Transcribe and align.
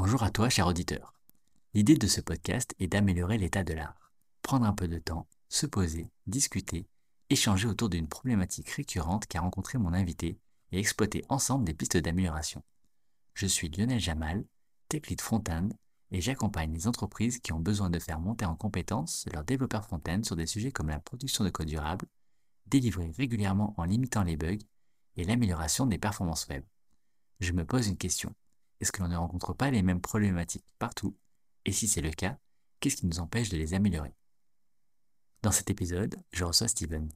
Bonjour 0.00 0.22
à 0.22 0.30
toi, 0.30 0.48
cher 0.48 0.68
auditeur. 0.68 1.12
L'idée 1.74 1.96
de 1.96 2.06
ce 2.06 2.20
podcast 2.20 2.72
est 2.78 2.86
d'améliorer 2.86 3.36
l'état 3.36 3.64
de 3.64 3.72
l'art. 3.72 4.12
Prendre 4.42 4.64
un 4.64 4.72
peu 4.72 4.86
de 4.86 5.00
temps, 5.00 5.26
se 5.48 5.66
poser, 5.66 6.12
discuter, 6.28 6.86
échanger 7.30 7.66
autour 7.66 7.88
d'une 7.88 8.06
problématique 8.06 8.68
récurrente 8.68 9.26
qu'a 9.26 9.40
rencontré 9.40 9.76
mon 9.76 9.92
invité 9.92 10.38
et 10.70 10.78
exploiter 10.78 11.24
ensemble 11.28 11.64
des 11.64 11.74
pistes 11.74 11.96
d'amélioration. 11.96 12.62
Je 13.34 13.46
suis 13.46 13.70
Lionel 13.70 13.98
Jamal, 13.98 14.44
tech 14.88 15.08
lead 15.08 15.20
front-end, 15.20 15.68
et 16.12 16.20
j'accompagne 16.20 16.72
les 16.72 16.86
entreprises 16.86 17.40
qui 17.40 17.52
ont 17.52 17.58
besoin 17.58 17.90
de 17.90 17.98
faire 17.98 18.20
monter 18.20 18.44
en 18.44 18.54
compétence 18.54 19.26
leurs 19.32 19.42
développeurs 19.42 19.84
front-end 19.84 20.20
sur 20.22 20.36
des 20.36 20.46
sujets 20.46 20.70
comme 20.70 20.90
la 20.90 21.00
production 21.00 21.42
de 21.42 21.50
code 21.50 21.66
durable, 21.66 22.06
délivrer 22.66 23.10
régulièrement 23.18 23.74
en 23.76 23.82
limitant 23.82 24.22
les 24.22 24.36
bugs 24.36 24.64
et 25.16 25.24
l'amélioration 25.24 25.86
des 25.86 25.98
performances 25.98 26.46
web. 26.46 26.62
Je 27.40 27.50
me 27.50 27.64
pose 27.64 27.88
une 27.88 27.98
question. 27.98 28.32
Est-ce 28.80 28.92
que 28.92 29.02
l'on 29.02 29.08
ne 29.08 29.16
rencontre 29.16 29.54
pas 29.54 29.70
les 29.70 29.82
mêmes 29.82 30.00
problématiques 30.00 30.66
partout? 30.78 31.16
Et 31.64 31.72
si 31.72 31.88
c'est 31.88 32.00
le 32.00 32.10
cas, 32.10 32.38
qu'est-ce 32.80 32.96
qui 32.96 33.06
nous 33.06 33.18
empêche 33.18 33.48
de 33.48 33.56
les 33.56 33.74
améliorer? 33.74 34.14
Dans 35.42 35.50
cet 35.50 35.70
épisode, 35.70 36.16
je 36.32 36.44
reçois 36.44 36.68
Steven. 36.68 37.08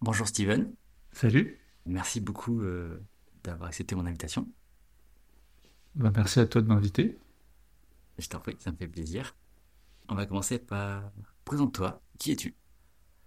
Bonjour 0.00 0.28
Steven. 0.28 0.72
Salut. 1.12 1.58
Merci 1.86 2.20
beaucoup 2.20 2.60
euh, 2.60 3.02
d'avoir 3.42 3.68
accepté 3.68 3.94
mon 3.94 4.06
invitation. 4.06 4.46
Ben, 5.94 6.12
merci 6.14 6.40
à 6.40 6.46
toi 6.46 6.60
de 6.60 6.66
m'inviter. 6.66 7.18
Je 8.18 8.28
t'en 8.28 8.40
prie, 8.40 8.56
ça 8.58 8.70
me 8.70 8.76
fait 8.76 8.88
plaisir. 8.88 9.36
On 10.08 10.14
va 10.14 10.26
commencer 10.26 10.58
par... 10.58 11.10
Présente-toi, 11.44 12.02
qui 12.18 12.32
es-tu? 12.32 12.54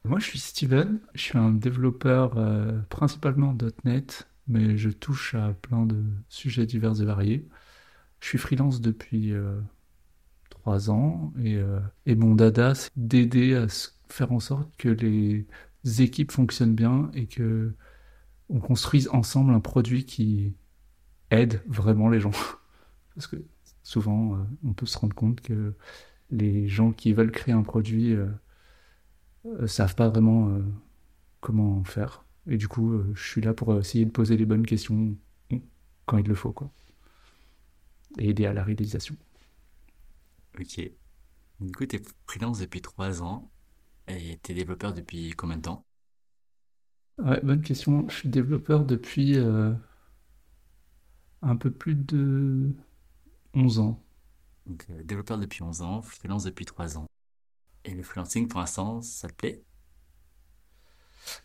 Moi 0.03 0.19
je 0.19 0.25
suis 0.25 0.39
Steven, 0.39 0.99
je 1.13 1.21
suis 1.21 1.37
un 1.37 1.51
développeur 1.51 2.37
euh, 2.37 2.79
principalement 2.89 3.55
.NET, 3.83 4.27
mais 4.47 4.77
je 4.77 4.89
touche 4.89 5.35
à 5.35 5.53
plein 5.53 5.85
de 5.85 6.03
sujets 6.29 6.65
divers 6.65 7.01
et 7.01 7.05
variés. 7.05 7.47
Je 8.19 8.27
suis 8.27 8.37
freelance 8.37 8.81
depuis 8.81 9.33
euh, 9.33 9.59
trois 10.49 10.89
ans 10.91 11.33
et, 11.43 11.55
euh, 11.55 11.79
et 12.05 12.15
mon 12.15 12.35
dada 12.35 12.75
c'est 12.75 12.91
d'aider 12.95 13.55
à 13.55 13.67
faire 14.09 14.31
en 14.31 14.39
sorte 14.39 14.69
que 14.77 14.89
les 14.89 15.47
équipes 15.99 16.31
fonctionnent 16.31 16.75
bien 16.75 17.09
et 17.13 17.27
que 17.27 17.73
on 18.49 18.59
construise 18.59 19.07
ensemble 19.09 19.53
un 19.53 19.61
produit 19.61 20.05
qui 20.05 20.55
aide 21.31 21.61
vraiment 21.67 22.09
les 22.09 22.19
gens. 22.19 22.31
Parce 23.15 23.27
que 23.27 23.37
souvent, 23.83 24.35
euh, 24.35 24.43
on 24.65 24.73
peut 24.73 24.85
se 24.85 24.97
rendre 24.97 25.15
compte 25.15 25.41
que 25.41 25.73
les 26.31 26.67
gens 26.67 26.91
qui 26.91 27.13
veulent 27.13 27.31
créer 27.31 27.53
un 27.53 27.63
produit 27.63 28.15
savent 29.65 29.95
pas 29.95 30.07
vraiment 30.07 30.59
comment 31.41 31.83
faire. 31.83 32.23
Et 32.47 32.57
du 32.57 32.67
coup, 32.67 32.93
euh, 32.93 33.11
je 33.15 33.27
suis 33.29 33.41
là 33.41 33.53
pour 33.53 33.77
essayer 33.79 34.05
de 34.05 34.11
poser 34.11 34.37
les 34.37 34.45
bonnes 34.45 34.65
questions 34.65 35.15
quand 36.07 36.17
il 36.19 36.27
le 36.27 36.35
faut, 36.35 36.53
quoi. 36.53 36.71
Et 38.19 38.29
aider 38.29 38.45
à 38.45 38.53
la 38.53 38.63
réalisation. 38.63 39.17
Ok. 40.59 40.79
Du 41.61 41.71
coup, 41.73 41.85
tu 41.87 41.97
es 41.97 42.03
freelance 42.27 42.59
depuis 42.59 42.81
trois 42.81 43.21
ans 43.23 43.51
et 44.07 44.39
tu 44.43 44.51
es 44.53 44.55
développeur 44.55 44.93
depuis 44.93 45.31
combien 45.33 45.57
de 45.57 45.63
temps? 45.63 45.85
Ouais, 47.19 47.39
bonne 47.41 47.61
question. 47.61 48.05
Je 48.09 48.15
suis 48.17 48.27
développeur 48.29 48.83
depuis 48.85 49.37
euh, 49.37 49.71
un 51.41 51.55
peu 51.55 51.71
plus 51.71 51.95
de 51.95 52.71
11 53.53 53.79
ans. 53.79 54.01
Donc, 54.65 54.85
euh, 54.89 55.03
développeur 55.03 55.37
depuis 55.37 55.63
11 55.63 55.81
ans, 55.81 56.01
freelance 56.01 56.43
depuis 56.45 56.65
3 56.65 56.97
ans. 56.97 57.07
Et 57.85 57.93
le 57.93 58.03
freelancing, 58.03 58.47
pour 58.49 58.59
l'instant, 58.61 59.01
ça 59.01 59.29
te 59.29 59.33
plaît? 59.35 59.63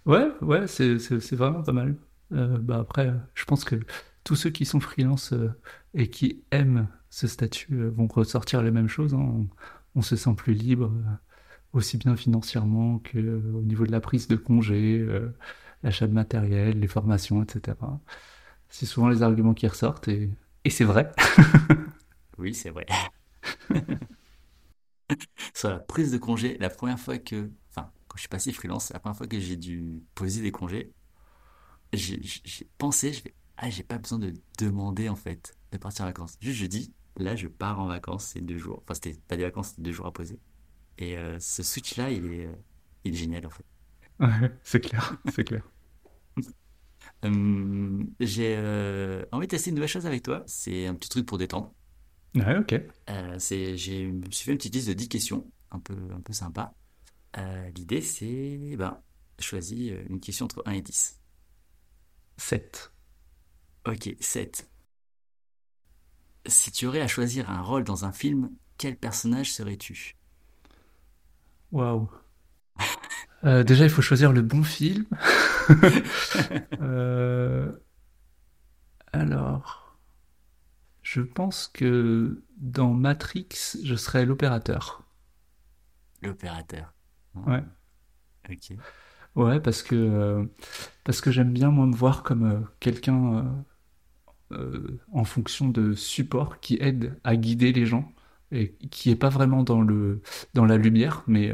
Ouais, 0.06 0.28
ouais, 0.42 0.66
c'est 0.66 0.98
c'est- 0.98 1.34
vraiment 1.36 1.62
pas 1.62 1.72
mal. 1.72 1.96
Euh, 2.32 2.58
bah 2.58 2.78
après, 2.80 3.12
je 3.34 3.44
pense 3.44 3.64
que 3.64 3.76
tous 4.24 4.36
ceux 4.36 4.50
qui 4.50 4.64
sont 4.64 4.80
freelance 4.80 5.32
euh, 5.32 5.50
et 5.94 6.08
qui 6.10 6.42
aiment 6.50 6.88
ce 7.10 7.26
statut 7.26 7.74
euh, 7.74 7.90
vont 7.90 8.06
ressortir 8.08 8.62
les 8.62 8.70
mêmes 8.70 8.88
choses. 8.88 9.14
hein. 9.14 9.46
On, 9.94 10.02
se 10.02 10.14
sent 10.16 10.34
plus 10.36 10.52
libre, 10.54 10.92
aussi 11.72 11.96
bien 11.98 12.16
financièrement 12.16 12.98
que 13.00 13.18
euh, 13.18 13.40
au 13.54 13.62
niveau 13.62 13.86
de 13.86 13.92
la 13.92 14.00
prise 14.00 14.28
de 14.28 14.36
congé, 14.36 15.06
l'achat 15.82 16.06
de 16.06 16.12
matériel, 16.12 16.78
les 16.80 16.86
formations, 16.88 17.42
etc. 17.44 18.00
C'est 18.68 18.86
souvent 18.86 19.08
les 19.08 19.22
arguments 19.22 19.54
qui 19.54 19.66
ressortent 19.68 20.08
et, 20.08 20.30
et 20.64 20.70
c'est 20.70 20.84
vrai. 20.84 21.12
Oui, 22.38 22.54
c'est 22.54 22.70
vrai. 22.70 22.86
Sur 25.54 25.70
la 25.70 25.78
prise 25.78 26.12
de 26.12 26.18
congé, 26.18 26.56
la 26.60 26.70
première 26.70 26.98
fois 26.98 27.18
que, 27.18 27.50
quand 28.16 28.20
je 28.20 28.22
suis 28.22 28.28
passé 28.28 28.50
freelance, 28.50 28.90
la 28.94 28.98
première 28.98 29.14
fois 29.14 29.26
que 29.26 29.38
j'ai 29.38 29.56
dû 29.56 30.02
poser 30.14 30.40
des 30.40 30.50
congés, 30.50 30.90
j'ai 31.92 32.18
pensé, 32.78 33.12
je 33.12 33.22
vais, 33.22 33.34
ah, 33.58 33.68
j'ai 33.68 33.82
pas 33.82 33.98
besoin 33.98 34.18
de 34.18 34.32
demander 34.58 35.10
en 35.10 35.16
fait 35.16 35.54
de 35.70 35.76
partir 35.76 36.06
en 36.06 36.08
vacances. 36.08 36.38
Juste, 36.40 36.58
je 36.58 36.64
dis, 36.64 36.94
là, 37.18 37.36
je 37.36 37.46
pars 37.46 37.78
en 37.78 37.88
vacances, 37.88 38.24
c'est 38.32 38.40
deux 38.40 38.56
jours. 38.56 38.82
Enfin, 38.82 38.94
c'était 38.94 39.20
pas 39.28 39.36
des 39.36 39.42
vacances, 39.42 39.68
c'était 39.68 39.82
deux 39.82 39.92
jours 39.92 40.06
à 40.06 40.14
poser. 40.14 40.40
Et 40.96 41.18
euh, 41.18 41.38
ce 41.40 41.62
switch-là, 41.62 42.10
il 42.10 42.24
est, 42.32 42.46
euh, 42.46 42.52
il 43.04 43.12
est 43.12 43.18
génial 43.18 43.44
en 43.44 43.50
fait. 43.50 43.66
Ouais, 44.18 44.50
c'est 44.62 44.80
clair, 44.80 45.18
c'est 45.34 45.44
clair. 45.44 45.62
Hum, 47.22 48.10
j'ai 48.20 48.56
euh, 48.58 49.24
envie 49.32 49.46
de 49.46 49.50
tester 49.50 49.70
une 49.70 49.76
nouvelle 49.76 49.88
chose 49.88 50.06
avec 50.06 50.22
toi. 50.22 50.42
C'est 50.46 50.86
un 50.86 50.94
petit 50.94 51.08
truc 51.08 51.24
pour 51.24 51.38
détendre. 51.38 51.72
Ouais, 52.34 52.58
ok. 52.58 52.74
C'est, 53.38 53.76
j'ai, 53.76 54.06
je 54.08 54.12
me 54.12 54.30
suis 54.30 54.44
fait 54.44 54.52
une 54.52 54.58
petite 54.58 54.74
liste 54.74 54.88
de 54.88 54.92
10 54.92 55.08
questions, 55.08 55.50
un 55.70 55.78
peu, 55.78 55.96
un 56.12 56.20
peu 56.20 56.32
sympa. 56.32 56.74
Euh, 57.38 57.70
l'idée, 57.70 58.00
c'est, 58.00 58.76
ben, 58.76 59.00
choisis 59.38 59.92
euh, 59.92 60.02
une 60.08 60.20
question 60.20 60.46
entre 60.46 60.62
1 60.66 60.72
et 60.72 60.82
10. 60.82 61.20
7. 62.38 62.92
Ok, 63.86 64.10
7. 64.20 64.70
Si 66.46 66.70
tu 66.70 66.86
aurais 66.86 67.00
à 67.00 67.08
choisir 67.08 67.50
un 67.50 67.60
rôle 67.60 67.84
dans 67.84 68.04
un 68.04 68.12
film, 68.12 68.50
quel 68.78 68.96
personnage 68.96 69.52
serais-tu? 69.52 70.16
Waouh. 71.72 72.08
Euh, 73.44 73.62
déjà, 73.64 73.84
il 73.84 73.90
faut 73.90 74.02
choisir 74.02 74.32
le 74.32 74.42
bon 74.42 74.62
film. 74.62 75.06
Euh, 76.80 77.72
alors, 79.12 79.98
je 81.02 81.20
pense 81.20 81.66
que 81.66 82.44
dans 82.56 82.94
Matrix, 82.94 83.48
je 83.82 83.96
serais 83.96 84.24
l'opérateur. 84.24 85.02
L'opérateur. 86.22 86.95
Ouais. 87.46 87.62
Ok. 88.50 88.72
Ouais, 89.36 89.60
parce 89.60 89.82
que, 89.82 89.94
euh, 89.94 90.44
parce 91.04 91.20
que 91.20 91.30
j'aime 91.30 91.52
bien, 91.52 91.70
moi, 91.70 91.86
me 91.86 91.94
voir 91.94 92.22
comme 92.22 92.44
euh, 92.44 92.60
quelqu'un 92.80 93.64
euh, 94.52 94.98
en 95.12 95.24
fonction 95.24 95.68
de 95.68 95.94
support 95.94 96.60
qui 96.60 96.78
aide 96.80 97.18
à 97.24 97.36
guider 97.36 97.72
les 97.72 97.86
gens 97.86 98.12
et 98.52 98.74
qui 98.90 99.10
est 99.10 99.16
pas 99.16 99.28
vraiment 99.28 99.62
dans 99.62 99.82
le, 99.82 100.22
dans 100.54 100.64
la 100.64 100.76
lumière, 100.76 101.24
mais 101.26 101.52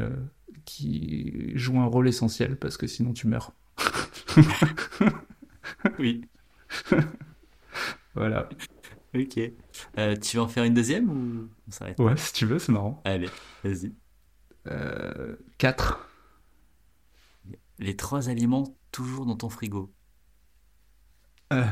qui 0.65 1.51
joue 1.55 1.79
un 1.79 1.85
rôle 1.85 2.07
essentiel 2.07 2.57
parce 2.57 2.77
que 2.77 2.87
sinon 2.87 3.13
tu 3.13 3.27
meurs. 3.27 3.53
Oui. 5.99 6.21
Voilà. 8.15 8.49
Ok. 9.15 9.39
Tu 10.21 10.37
veux 10.37 10.43
en 10.43 10.47
faire 10.47 10.63
une 10.63 10.73
deuxième 10.73 11.09
ou 11.09 11.49
on 11.67 11.71
s'arrête? 11.71 11.99
Ouais, 11.99 12.15
si 12.17 12.33
tu 12.33 12.45
veux, 12.45 12.59
c'est 12.59 12.71
marrant. 12.71 13.01
Allez, 13.05 13.29
vas-y. 13.63 13.91
Euh, 14.67 15.35
4. 15.57 16.09
Les 17.79 17.95
trois 17.95 18.29
aliments 18.29 18.77
toujours 18.91 19.25
dans 19.25 19.35
ton 19.35 19.49
frigo. 19.49 19.93
Euh, 21.51 21.65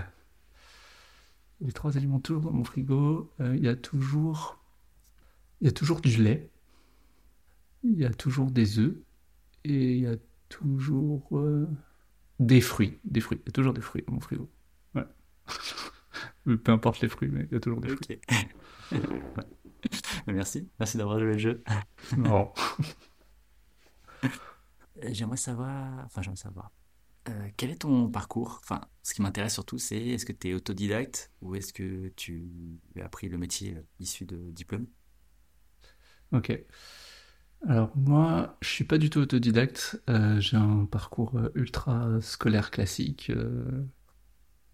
les 1.61 1.71
trois 1.71 1.95
aliments 1.97 2.19
toujours 2.19 2.41
dans 2.41 2.51
mon 2.51 2.63
frigo. 2.63 3.31
Euh, 3.39 3.55
Il 3.55 3.63
y 3.63 3.67
a 3.69 3.75
toujours, 3.75 4.59
il 5.61 5.65
y 5.65 5.69
a 5.69 5.71
toujours 5.71 6.01
du 6.01 6.21
lait. 6.21 6.49
Il 7.83 7.97
y 7.97 8.05
a 8.05 8.13
toujours 8.13 8.51
des 8.51 8.79
œufs. 8.79 8.95
Et 9.63 9.93
il 9.93 9.99
y 9.99 10.07
a 10.07 10.15
toujours 10.49 11.27
euh, 11.37 11.67
des 12.39 12.61
fruits. 12.61 12.99
Des 13.05 13.21
fruits. 13.21 13.39
Il 13.43 13.47
y 13.47 13.49
a 13.49 13.53
toujours 13.53 13.73
des 13.73 13.81
fruits 13.81 14.03
dans 14.07 14.13
mon 14.13 14.19
frigo. 14.19 14.49
Ouais. 14.95 15.05
Peu 16.57 16.71
importe 16.71 17.01
les 17.01 17.09
fruits, 17.09 17.29
mais 17.31 17.45
il 17.49 17.53
y 17.53 17.57
a 17.57 17.59
toujours 17.59 17.79
des 17.79 17.89
fruits. 17.89 18.19
Merci. 20.27 20.69
Merci 20.79 20.97
d'avoir 20.97 21.19
joué 21.19 21.33
le 21.33 21.37
jeu. 21.37 21.63
Marrant. 22.17 22.53
Euh, 25.03 25.09
J'aimerais 25.13 25.37
savoir, 25.37 26.05
enfin 26.05 26.21
j'aimerais 26.21 26.37
savoir, 26.37 26.71
euh, 27.29 27.49
quel 27.57 27.71
est 27.71 27.81
ton 27.81 28.09
parcours? 28.11 28.59
Enfin, 28.63 28.81
ce 29.03 29.13
qui 29.13 29.21
m'intéresse 29.21 29.53
surtout, 29.53 29.77
c'est 29.79 29.97
est-ce 29.99 30.25
que 30.25 30.33
tu 30.33 30.49
es 30.49 30.53
autodidacte 30.53 31.31
ou 31.41 31.55
est-ce 31.55 31.73
que 31.73 32.09
tu 32.17 32.79
as 32.99 33.05
appris 33.05 33.29
le 33.29 33.37
métier 33.37 33.75
euh, 33.77 33.83
issu 33.99 34.25
de 34.25 34.37
diplôme? 34.51 34.87
Ok. 36.31 36.51
Alors 37.67 37.91
moi, 37.95 38.57
je 38.61 38.67
suis 38.69 38.83
pas 38.85 38.97
du 38.97 39.09
tout 39.09 39.19
autodidacte. 39.19 40.01
Euh, 40.09 40.39
j'ai 40.39 40.57
un 40.57 40.85
parcours 40.85 41.39
ultra 41.55 42.19
scolaire 42.21 42.71
classique, 42.71 43.29
euh, 43.29 43.83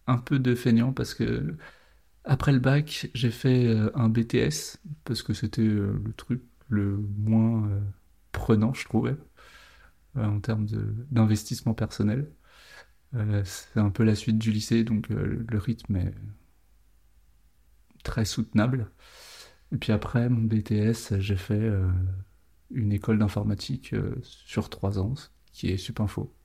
un 0.08 0.18
peu 0.18 0.40
de 0.40 0.56
feignant 0.56 0.94
parce 0.94 1.14
que 1.14 1.58
après 2.28 2.52
le 2.52 2.60
bac, 2.60 3.10
j'ai 3.14 3.32
fait 3.32 3.66
euh, 3.68 3.90
un 3.96 4.10
BTS 4.10 4.78
parce 5.06 5.24
que 5.24 5.34
c'était 5.34 5.62
euh, 5.62 6.00
le 6.04 6.14
truc 6.14 6.44
le 6.68 6.98
moins 7.18 7.70
euh, 7.70 7.80
prenant, 8.34 8.74
je 8.74 8.84
trouvais, 8.86 9.16
en 10.16 10.40
termes 10.40 10.68
d'investissement 11.10 11.74
personnel. 11.74 12.30
C'est 13.46 13.80
un 13.80 13.90
peu 13.90 14.04
la 14.04 14.16
suite 14.16 14.38
du 14.38 14.52
lycée, 14.52 14.84
donc 14.84 15.10
le 15.10 15.58
rythme 15.58 15.96
est 15.96 16.14
très 18.04 18.26
soutenable. 18.26 18.92
Et 19.72 19.78
puis 19.78 19.94
après, 19.94 20.30
mon 20.30 20.42
BTS, 20.42 21.18
j'ai 21.20 21.38
fait 21.38 21.72
une 22.72 22.92
école 22.92 23.20
d'informatique 23.20 23.96
sur 24.22 24.70
trois 24.70 25.00
ans, 25.00 25.14
qui 25.54 25.70
est 25.70 25.78
Supinfo. 25.78 26.36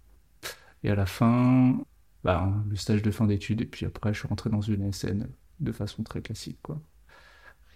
Et 0.84 0.90
à 0.90 0.94
la 0.94 1.06
fin, 1.06 1.84
bah, 2.24 2.52
le 2.68 2.76
stage 2.76 3.02
de 3.02 3.10
fin 3.10 3.26
d'études, 3.26 3.60
et 3.62 3.66
puis 3.66 3.84
après, 3.84 4.14
je 4.14 4.20
suis 4.20 4.28
rentré 4.28 4.48
dans 4.48 4.62
une 4.62 4.92
SN 4.92 5.28
de 5.62 5.72
façon 5.72 6.02
très 6.02 6.22
classique, 6.22 6.58
quoi. 6.62 6.80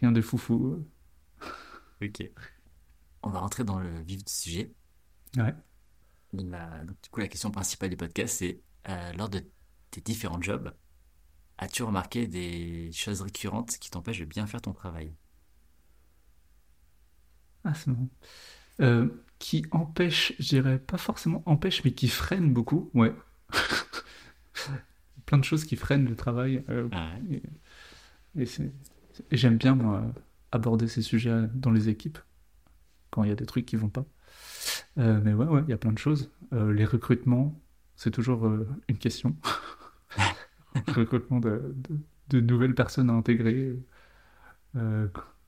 Rien 0.00 0.12
de 0.12 0.20
foufou. 0.20 0.86
Ok. 2.02 2.22
On 3.22 3.30
va 3.30 3.40
rentrer 3.40 3.64
dans 3.64 3.78
le 3.80 4.00
vif 4.02 4.24
du 4.24 4.32
sujet. 4.32 4.72
Ouais. 5.36 5.54
La- 6.32 6.84
donc, 6.84 6.96
du 7.02 7.10
coup, 7.10 7.20
la 7.20 7.28
question 7.28 7.50
principale 7.50 7.90
du 7.90 7.96
podcast, 7.96 8.36
c'est 8.38 8.60
euh, 8.88 9.12
lors 9.14 9.28
de 9.28 9.42
tes 9.90 10.00
différents 10.00 10.40
jobs, 10.42 10.74
as-tu 11.58 11.82
remarqué 11.82 12.26
des 12.26 12.90
choses 12.92 13.22
récurrentes 13.22 13.78
qui 13.78 13.90
t'empêchent 13.90 14.20
de 14.20 14.24
bien 14.26 14.46
faire 14.46 14.60
ton 14.62 14.72
travail? 14.72 15.14
Ah, 17.64 17.74
c'est 17.74 17.88
marrant. 17.88 18.08
Euh, 18.80 19.08
qui 19.38 19.64
empêche, 19.72 20.34
je 20.38 20.48
dirais 20.48 20.78
pas 20.78 20.98
forcément 20.98 21.42
empêche, 21.46 21.84
mais 21.84 21.92
qui 21.92 22.08
freine 22.08 22.52
beaucoup, 22.52 22.90
ouais. 22.94 23.14
Plein 25.26 25.38
de 25.38 25.44
choses 25.44 25.64
qui 25.64 25.76
freinent 25.76 26.04
le 26.08 26.16
travail. 26.16 26.64
euh, 26.68 26.88
Ah 26.92 27.14
ouais. 27.28 27.36
et 27.36 27.42
et 28.38 29.36
j'aime 29.36 29.56
bien, 29.56 29.78
aborder 30.52 30.88
ces 30.88 31.02
sujets 31.02 31.48
dans 31.54 31.70
les 31.70 31.88
équipes, 31.88 32.18
quand 33.10 33.24
il 33.24 33.28
y 33.28 33.32
a 33.32 33.36
des 33.36 33.46
trucs 33.46 33.66
qui 33.66 33.76
vont 33.76 33.88
pas. 33.88 34.04
Euh, 34.98 35.20
mais 35.22 35.34
ouais, 35.34 35.46
ouais, 35.46 35.62
il 35.66 35.70
y 35.70 35.74
a 35.74 35.78
plein 35.78 35.92
de 35.92 35.98
choses. 35.98 36.30
Euh, 36.52 36.72
les 36.72 36.84
recrutements, 36.84 37.60
c'est 37.96 38.10
toujours 38.10 38.46
euh, 38.46 38.66
une 38.88 38.98
question. 38.98 39.36
Recrutement 40.88 41.40
de, 41.40 41.74
nouvelles 42.32 42.74
personnes 42.74 43.10
à 43.10 43.14
intégrer. 43.14 43.78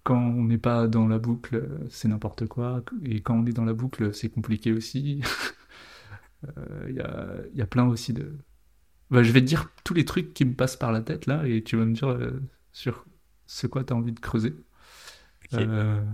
Quand 0.05 0.17
on 0.19 0.45
n'est 0.45 0.57
pas 0.57 0.89
dans 0.89 1.07
la 1.07 1.19
boucle, 1.19 1.69
c'est 1.91 2.09
n'importe 2.09 2.47
quoi. 2.47 2.83
Et 3.05 3.21
quand 3.21 3.35
on 3.35 3.45
est 3.45 3.53
dans 3.53 3.67
la 3.67 3.75
boucle, 3.75 4.15
c'est 4.15 4.31
compliqué 4.31 4.73
aussi. 4.73 5.21
Il 6.89 6.95
y 6.95 7.01
a, 7.01 7.35
y 7.53 7.61
a 7.61 7.67
plein 7.67 7.87
aussi 7.87 8.15
de... 8.15 8.33
Bah, 9.11 9.23
je 9.23 9.33
vais 9.33 9.41
te 9.41 9.47
dire 9.47 9.71
tous 9.85 9.93
les 9.93 10.05
trucs 10.07 10.33
qui 10.33 10.45
me 10.47 10.55
passent 10.55 10.77
par 10.77 10.93
la 10.93 11.03
tête 11.03 11.27
là, 11.27 11.47
et 11.47 11.63
tu 11.63 11.77
vas 11.77 11.85
me 11.85 11.93
dire 11.95 12.17
sur 12.73 13.05
ce 13.47 13.67
quoi 13.67 13.85
tu 13.85 13.93
as 13.93 13.97
envie 13.97 14.13
de 14.13 14.21
creuser. 14.21 14.55
Euh, 15.55 16.05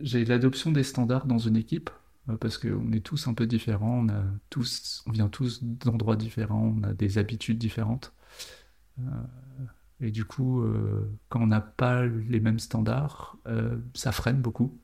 j'ai 0.00 0.24
l'adoption 0.24 0.72
des 0.72 0.82
standards 0.82 1.26
dans 1.26 1.38
une 1.38 1.56
équipe, 1.56 1.90
euh, 2.28 2.36
parce 2.36 2.58
qu'on 2.58 2.92
est 2.92 3.04
tous 3.04 3.28
un 3.28 3.34
peu 3.34 3.46
différents, 3.46 4.00
on 4.00 4.08
a 4.08 4.24
tous, 4.50 5.04
on 5.06 5.12
vient 5.12 5.28
tous 5.28 5.62
d'endroits 5.62 6.16
différents, 6.16 6.74
on 6.76 6.82
a 6.82 6.92
des 6.92 7.18
habitudes 7.18 7.58
différentes. 7.58 8.12
Euh, 8.98 9.02
et 10.00 10.10
du 10.10 10.24
coup, 10.24 10.62
euh, 10.62 11.08
quand 11.28 11.40
on 11.40 11.46
n'a 11.46 11.60
pas 11.60 12.04
les 12.04 12.40
mêmes 12.40 12.58
standards, 12.58 13.36
ça 13.94 14.12
freine 14.12 14.40
beaucoup. 14.40 14.80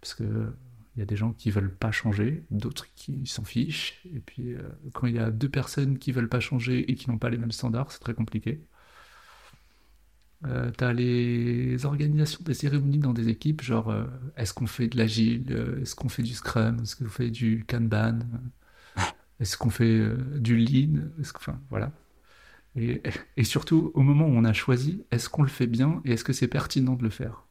Parce 0.00 0.14
que 0.14 0.52
il 0.98 1.00
y 1.00 1.02
a 1.02 1.06
des 1.06 1.14
gens 1.14 1.32
qui 1.32 1.52
veulent 1.52 1.72
pas 1.72 1.92
changer, 1.92 2.44
d'autres 2.50 2.92
qui 2.96 3.24
s'en 3.24 3.44
fichent. 3.44 4.04
Et 4.12 4.18
puis, 4.18 4.52
euh, 4.54 4.62
quand 4.94 5.06
il 5.06 5.14
y 5.14 5.20
a 5.20 5.30
deux 5.30 5.48
personnes 5.48 5.96
qui 5.96 6.10
veulent 6.10 6.28
pas 6.28 6.40
changer 6.40 6.90
et 6.90 6.96
qui 6.96 7.08
n'ont 7.08 7.18
pas 7.18 7.30
les 7.30 7.38
mêmes 7.38 7.52
standards, 7.52 7.92
c'est 7.92 8.00
très 8.00 8.14
compliqué. 8.14 8.66
Euh, 10.46 10.70
t'as 10.70 10.92
les 10.92 11.84
organisations 11.84 12.40
des 12.44 12.54
cérémonies 12.54 12.98
dans 12.98 13.12
des 13.12 13.28
équipes, 13.28 13.60
genre 13.62 13.90
euh, 13.90 14.04
est-ce 14.36 14.54
qu'on 14.54 14.68
fait 14.68 14.86
de 14.86 14.96
l'agile, 14.96 15.46
euh, 15.50 15.80
est-ce 15.82 15.96
qu'on 15.96 16.08
fait 16.08 16.22
du 16.22 16.34
scrum, 16.34 16.78
est-ce 16.82 16.94
qu'on 16.96 17.08
fait 17.08 17.30
du 17.30 17.64
kanban, 17.66 18.20
euh, 18.20 18.38
est-ce 19.40 19.56
qu'on 19.56 19.70
fait 19.70 19.84
euh, 19.98 20.16
du 20.38 20.56
lean, 20.56 21.10
est-ce 21.20 21.32
que- 21.32 21.38
enfin 21.38 21.60
voilà. 21.70 21.92
Et, 22.76 23.02
et 23.36 23.44
surtout 23.44 23.92
au 23.94 24.02
moment 24.02 24.26
où 24.26 24.30
on 24.32 24.44
a 24.44 24.52
choisi, 24.52 25.04
est-ce 25.10 25.28
qu'on 25.30 25.42
le 25.42 25.48
fait 25.48 25.66
bien 25.66 26.02
et 26.04 26.12
est-ce 26.12 26.24
que 26.24 26.32
c'est 26.34 26.48
pertinent 26.48 26.94
de 26.96 27.02
le 27.04 27.10
faire? 27.10 27.46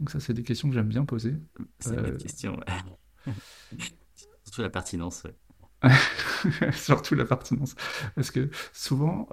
Donc 0.00 0.10
ça 0.10 0.20
c'est 0.20 0.34
des 0.34 0.42
questions 0.44 0.68
que 0.68 0.74
j'aime 0.74 0.88
bien 0.88 1.04
poser. 1.06 1.34
C'est 1.80 1.96
une 1.96 2.16
question. 2.16 2.56
ouais. 2.58 2.64
Surtout 4.44 4.62
la 4.62 4.70
pertinence, 4.70 5.24
ouais. 5.24 5.34
Surtout 6.72 7.14
la 7.14 7.24
pertinence. 7.24 7.74
Parce 8.14 8.30
que 8.30 8.50
souvent, 8.72 9.28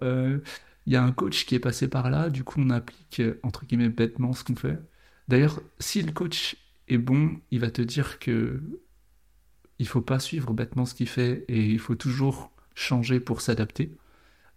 il 0.86 0.94
y 0.94 0.96
a 0.96 1.04
un 1.04 1.12
coach 1.12 1.46
qui 1.46 1.56
est 1.56 1.60
passé 1.60 1.88
par 1.88 2.10
là, 2.10 2.30
du 2.30 2.44
coup 2.44 2.60
on 2.60 2.70
applique, 2.70 3.20
euh, 3.20 3.40
entre 3.44 3.66
guillemets, 3.66 3.90
bêtement 3.90 4.34
ce 4.34 4.44
qu'on 4.44 4.56
fait. 4.56 4.80
D'ailleurs, 5.28 5.62
si 5.80 6.02
le 6.02 6.12
coach 6.12 6.58
est 6.88 6.98
bon, 6.98 7.40
il 7.52 7.60
va 7.60 7.72
te 7.72 7.82
dire 7.82 8.20
que 8.20 8.62
il 9.80 9.88
faut 9.88 10.02
pas 10.02 10.20
suivre 10.20 10.54
bêtement 10.54 10.86
ce 10.86 10.94
qu'il 10.94 11.10
fait 11.10 11.46
et 11.48 11.66
il 11.66 11.80
faut 11.80 11.96
toujours 11.96 12.52
changer 12.76 13.20
pour 13.20 13.42
s'adapter. 13.42 13.96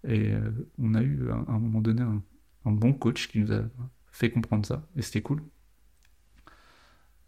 Et 0.04 0.32
euh, 0.32 0.50
on 0.78 0.94
a 0.94 1.02
eu 1.02 1.30
à 1.30 1.34
un, 1.48 1.58
moment 1.58 1.80
donné 1.80 2.02
un, 2.02 2.22
bon 2.64 2.92
coach 2.92 3.28
qui 3.28 3.40
nous 3.40 3.52
a 3.52 3.62
fait 4.12 4.30
comprendre 4.30 4.66
ça, 4.66 4.86
et 4.96 5.02
c'était 5.02 5.22
cool. 5.22 5.42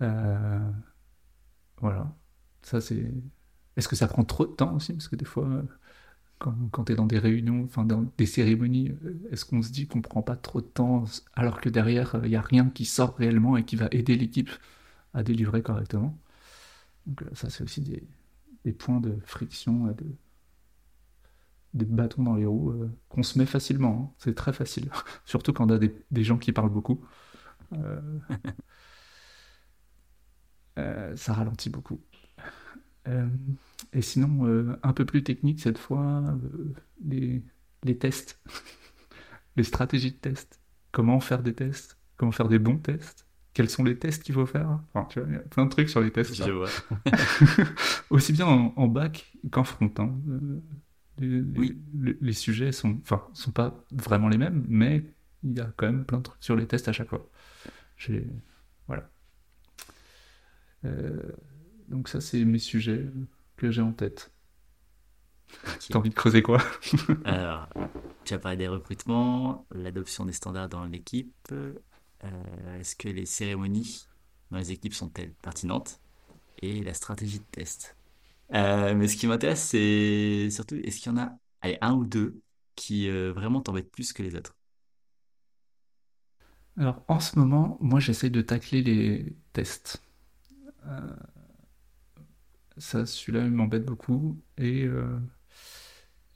Euh, 0.02 0.70
voilà. 1.80 2.14
Ça, 2.62 2.80
c'est. 2.80 3.12
Est-ce 3.76 3.88
que 3.88 3.96
ça 3.96 4.08
prend 4.08 4.24
trop 4.24 4.46
de 4.46 4.52
temps 4.52 4.74
aussi? 4.74 4.92
Parce 4.92 5.08
que 5.08 5.16
des 5.16 5.24
fois, 5.24 5.62
quand, 6.38 6.54
quand 6.70 6.84
tu 6.84 6.92
es 6.92 6.96
dans 6.96 7.06
des 7.06 7.18
réunions, 7.18 7.64
enfin 7.64 7.84
dans 7.84 8.04
des 8.18 8.26
cérémonies, 8.26 8.90
euh, 9.04 9.28
est-ce 9.30 9.44
qu'on 9.44 9.62
se 9.62 9.70
dit 9.72 9.86
qu'on 9.88 10.02
prend 10.02 10.22
pas 10.22 10.36
trop 10.36 10.60
de 10.60 10.66
temps 10.66 11.04
alors 11.34 11.60
que 11.60 11.68
derrière, 11.68 12.20
il 12.24 12.30
n'y 12.30 12.36
a 12.36 12.40
rien 12.42 12.70
qui 12.70 12.84
sort 12.84 13.16
réellement 13.16 13.56
et 13.56 13.64
qui 13.64 13.76
va 13.76 13.88
aider 13.92 14.16
l'équipe 14.16 14.50
à 15.14 15.22
délivrer 15.22 15.62
correctement? 15.62 16.18
Donc 17.06 17.22
euh, 17.22 17.30
ça, 17.34 17.50
c'est 17.50 17.64
aussi 17.64 17.82
des, 17.82 18.02
points 18.72 19.00
de 19.00 19.16
friction, 19.24 19.88
des 21.74 21.84
bâtons 21.84 22.22
dans 22.22 22.34
les 22.34 22.46
roues 22.46 22.70
euh, 22.70 22.90
qu'on 23.08 23.22
se 23.22 23.38
met 23.38 23.46
facilement. 23.46 24.12
hein. 24.12 24.14
C'est 24.18 24.34
très 24.34 24.52
facile. 24.52 24.90
Surtout 25.24 25.52
quand 25.52 25.70
on 25.70 25.74
a 25.74 25.78
des, 25.78 26.24
gens 26.24 26.38
qui 26.38 26.52
parlent 26.52 26.70
beaucoup. 26.70 27.04
Euh, 27.74 28.00
euh, 30.78 31.16
ça 31.16 31.34
ralentit 31.34 31.70
beaucoup. 31.70 32.00
Euh, 33.08 33.26
et 33.92 34.02
sinon, 34.02 34.46
euh, 34.46 34.78
un 34.82 34.92
peu 34.92 35.04
plus 35.06 35.22
technique 35.22 35.60
cette 35.60 35.78
fois, 35.78 36.22
euh, 36.26 36.74
les, 37.04 37.42
les 37.84 37.96
tests, 37.98 38.40
les 39.56 39.64
stratégies 39.64 40.12
de 40.12 40.16
test. 40.16 40.60
Comment 40.92 41.20
faire 41.20 41.42
des 41.42 41.54
tests, 41.54 41.98
comment 42.16 42.32
faire 42.32 42.48
des 42.48 42.58
bons 42.58 42.78
tests, 42.78 43.26
quels 43.54 43.68
sont 43.70 43.84
les 43.84 43.98
tests 43.98 44.22
qu'il 44.22 44.34
faut 44.34 44.46
faire? 44.46 44.80
Enfin, 44.92 45.06
tu 45.10 45.20
vois, 45.20 45.28
il 45.28 45.34
y 45.34 45.36
a 45.36 45.40
plein 45.40 45.64
de 45.64 45.70
trucs 45.70 45.88
sur 45.90 46.00
les 46.00 46.10
tests. 46.10 46.34
Je 46.34 46.44
là. 46.44 46.52
vois. 46.52 46.68
Aussi 48.10 48.32
bien 48.32 48.46
en, 48.46 48.72
en 48.76 48.86
bac 48.88 49.32
qu'en 49.50 49.64
front. 49.64 49.92
hein. 49.98 50.14
Les, 51.18 51.28
les- 51.28 51.58
Oui. 51.58 51.82
les- 52.00 52.16
les 52.20 52.32
sujets 52.32 52.72
sont, 52.72 52.98
enfin, 53.02 53.22
sont 53.32 53.50
pas 53.50 53.84
vraiment 53.90 54.28
les 54.28 54.38
mêmes, 54.38 54.64
mais 54.68 55.04
il 55.42 55.56
y 55.56 55.60
a 55.60 55.72
quand 55.76 55.86
même 55.86 56.04
plein 56.04 56.18
de 56.18 56.22
trucs 56.24 56.42
sur 56.44 56.56
les 56.56 56.66
tests 56.66 56.88
à 56.88 56.92
chaque 56.92 57.08
fois. 57.08 57.28
Voilà. 58.86 59.10
Euh, 60.84 61.32
donc 61.88 62.08
ça, 62.08 62.20
c'est 62.20 62.44
mes 62.44 62.58
sujets 62.58 63.06
que 63.56 63.70
j'ai 63.70 63.82
en 63.82 63.92
tête. 63.92 64.30
Ok. 65.66 65.86
T'as 65.90 65.98
envie 65.98 66.10
de 66.10 66.14
creuser 66.14 66.42
quoi? 66.42 66.62
Alors, 67.24 67.68
tu 68.24 68.34
as 68.34 68.38
parlé 68.38 68.56
des 68.56 68.68
recrutements, 68.68 69.66
l'adoption 69.70 70.24
des 70.24 70.32
standards 70.32 70.68
dans 70.68 70.84
l'équipe. 70.84 71.34
Euh, 71.52 71.72
est-ce 72.78 72.96
que 72.96 73.08
les 73.08 73.26
cérémonies 73.26 74.06
dans 74.50 74.58
les 74.58 74.72
équipes 74.72 74.94
sont-elles 74.94 75.32
pertinentes? 75.34 76.00
Et 76.62 76.82
la 76.82 76.94
stratégie 76.94 77.38
de 77.38 77.44
test? 77.50 77.96
Euh, 78.54 78.94
mais 78.94 79.08
ce 79.08 79.16
qui 79.16 79.26
m'intéresse, 79.26 79.62
c'est 79.62 80.48
surtout, 80.50 80.76
est-ce 80.76 80.98
qu'il 81.00 81.12
y 81.12 81.14
en 81.14 81.18
a, 81.18 81.32
allez, 81.60 81.78
un 81.80 81.94
ou 81.94 82.04
deux 82.04 82.40
qui 82.74 83.08
euh, 83.08 83.32
vraiment 83.32 83.60
t'embêtent 83.60 83.90
plus 83.90 84.12
que 84.12 84.22
les 84.22 84.34
autres? 84.34 84.54
Alors, 86.78 87.02
en 87.08 87.20
ce 87.20 87.38
moment, 87.38 87.76
moi, 87.80 88.00
j'essaye 88.00 88.30
de 88.30 88.40
tacler 88.40 88.82
les 88.82 89.36
tests. 89.52 90.00
Ça, 92.78 93.04
celui-là, 93.06 93.44
il 93.44 93.50
m'embête 93.52 93.84
beaucoup. 93.84 94.40
Et, 94.56 94.84
euh, 94.84 95.18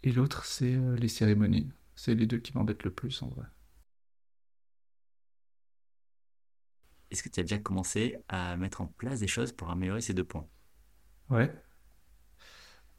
et 0.04 0.12
l'autre, 0.12 0.44
c'est 0.44 0.74
euh, 0.76 0.94
les 0.94 1.08
cérémonies. 1.08 1.72
C'est 1.96 2.14
les 2.14 2.26
deux 2.26 2.38
qui 2.38 2.54
m'embêtent 2.56 2.84
le 2.84 2.92
plus, 2.92 3.20
en 3.22 3.28
vrai. 3.30 3.46
Est-ce 7.12 7.22
que 7.22 7.28
tu 7.28 7.38
as 7.40 7.42
déjà 7.44 7.58
commencé 7.58 8.16
à 8.28 8.56
mettre 8.56 8.80
en 8.80 8.86
place 8.88 9.20
des 9.20 9.28
choses 9.28 9.52
pour 9.52 9.70
améliorer 9.70 10.00
ces 10.00 10.14
deux 10.14 10.24
points? 10.24 10.48
Ouais, 11.28 11.52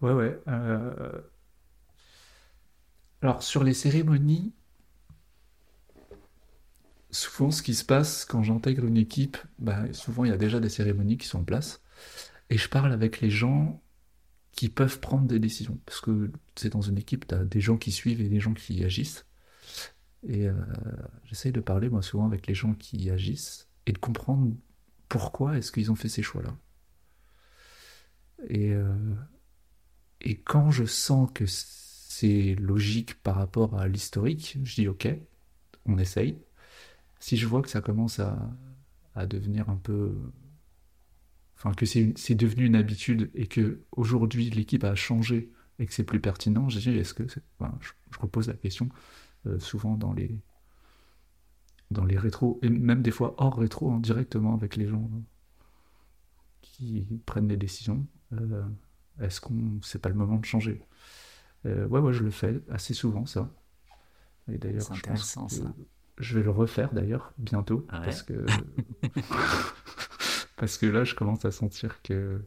ouais, 0.02 0.12
ouais. 0.14 0.40
euh, 0.48 1.22
Alors, 3.24 3.42
sur 3.42 3.64
les 3.64 3.74
cérémonies, 3.74 4.54
souvent, 7.12 7.52
ce 7.52 7.62
qui 7.62 7.76
se 7.76 7.86
passe 7.86 8.26
quand 8.26 8.44
j'intègre 8.44 8.86
une 8.86 8.98
équipe, 8.98 9.38
bah, 9.60 9.82
souvent, 9.94 10.26
il 10.26 10.30
y 10.32 10.34
a 10.34 10.38
déjà 10.38 10.60
des 10.60 10.70
cérémonies 10.70 11.18
qui 11.18 11.28
sont 11.28 11.40
en 11.40 11.44
place. 11.44 11.82
Et 12.50 12.58
je 12.58 12.70
parle 12.70 12.92
avec 12.92 13.22
les 13.22 13.30
gens 13.30 13.82
qui 14.52 14.70
peuvent 14.70 15.00
prendre 15.00 15.28
des 15.28 15.40
décisions. 15.40 15.80
Parce 15.86 16.02
que 16.02 16.32
c'est 16.56 16.70
dans 16.70 16.82
une 16.82 16.98
équipe, 16.98 17.28
tu 17.28 17.36
as 17.36 17.44
des 17.44 17.62
gens 17.62 17.78
qui 17.78 17.92
suivent 17.92 18.22
et 18.22 18.30
des 18.30 18.40
gens 18.40 18.54
qui 18.54 18.84
agissent. 18.84 19.26
Et 20.28 20.48
euh, 20.48 20.54
j'essaye 21.26 21.52
de 21.52 21.60
parler, 21.60 21.90
moi, 21.90 22.02
souvent 22.02 22.26
avec 22.26 22.48
les 22.48 22.54
gens 22.54 22.74
qui 22.74 23.10
agissent 23.10 23.68
et 23.86 23.92
de 23.92 23.98
comprendre 23.98 24.56
pourquoi 25.10 25.58
est-ce 25.58 25.72
qu'ils 25.72 25.92
ont 25.92 25.96
fait 25.96 26.10
ces 26.10 26.24
choix-là. 26.24 26.56
Et, 28.48 28.72
euh, 28.72 29.16
et 30.22 30.38
quand 30.38 30.72
je 30.72 30.86
sens 30.86 31.30
que 31.34 31.46
c'est 31.48 32.56
logique 32.56 33.16
par 33.22 33.36
rapport 33.36 33.78
à 33.80 33.88
l'historique, 33.88 34.58
je 34.64 34.76
dis 34.76 34.88
OK, 34.88 35.08
on 35.86 35.98
essaye. 35.98 36.38
Si 37.20 37.38
je 37.38 37.48
vois 37.48 37.62
que 37.62 37.70
ça 37.70 37.82
commence 37.82 38.20
à, 38.20 38.38
à 39.16 39.26
devenir 39.26 39.70
un 39.70 39.78
peu 39.78 40.16
enfin 41.63 41.74
que 41.74 41.86
c'est 41.86 42.36
devenu 42.36 42.65
une 42.65 42.75
habitude 42.75 43.32
et 43.36 43.48
que 43.48 43.84
aujourd'hui 43.93 44.50
l'équipe 44.50 44.84
a 44.84 44.96
changé 44.96 45.51
et 45.79 45.86
que 45.86 45.93
c'est 45.93 46.03
plus 46.03 46.20
pertinent, 46.20 46.70
je 46.70 46.79
dis 46.79 46.98
est-ce 46.98 47.13
que 47.13 47.24
enfin, 47.60 47.77
je, 47.79 48.20
repose 48.20 48.48
la 48.48 48.53
question 48.53 48.89
euh, 49.48 49.60
souvent 49.60 49.96
dans 49.96 50.13
les 50.13 50.39
dans 51.89 52.05
les 52.05 52.17
rétros 52.17 52.60
et 52.63 52.70
même 52.70 53.01
des 53.01 53.12
fois 53.12 53.36
hors 53.38 53.58
rétro 53.58 53.91
hein, 53.91 54.00
directement 54.00 54.53
avec 54.53 54.75
les 54.75 54.88
gens 54.88 55.10
qui 56.62 57.22
prennent 57.25 57.48
les 57.48 57.58
décisions. 57.58 58.05
Euh, 58.34 58.63
est-ce 59.22 59.39
qu'on 59.39 59.79
c'est 59.82 60.01
pas 60.01 60.10
le 60.10 60.15
moment 60.15 60.38
de 60.38 60.46
changer? 60.46 60.82
Euh, 61.65 61.88
Ouais 61.88 62.00
ouais 62.00 62.13
je 62.13 62.24
le 62.24 62.32
fais 62.32 62.62
assez 62.70 62.93
souvent 62.93 63.25
ça. 63.25 63.50
Et 64.51 64.58
d'ailleurs 64.58 64.93
je 64.93 65.01
pense 65.01 65.24
ça. 65.24 65.74
je 66.17 66.38
vais 66.38 66.43
le 66.43 66.51
refaire 66.51 66.93
d'ailleurs 66.93 67.34
bientôt 67.38 67.86
ah 67.89 68.01
parce 68.01 68.22
que 68.22 68.46
parce 70.63 70.77
que 70.77 70.86
là, 70.86 71.03
je 71.03 71.13
commence 71.13 71.43
à 71.43 71.51
sentir 71.51 72.01
que, 72.03 72.41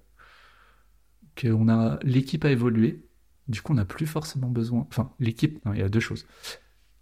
a 1.69 1.99
l'équipe 2.03 2.47
a 2.47 2.51
évolué. 2.51 3.07
Du 3.47 3.61
coup, 3.61 3.73
on 3.73 3.77
n'a 3.77 3.85
plus 3.85 4.07
forcément 4.07 4.49
besoin. 4.49 4.87
Enfin, 4.89 5.13
l'équipe, 5.21 5.61
il 5.67 5.79
y 5.79 5.83
a 5.83 5.91
deux 5.91 6.01
choses. 6.01 6.27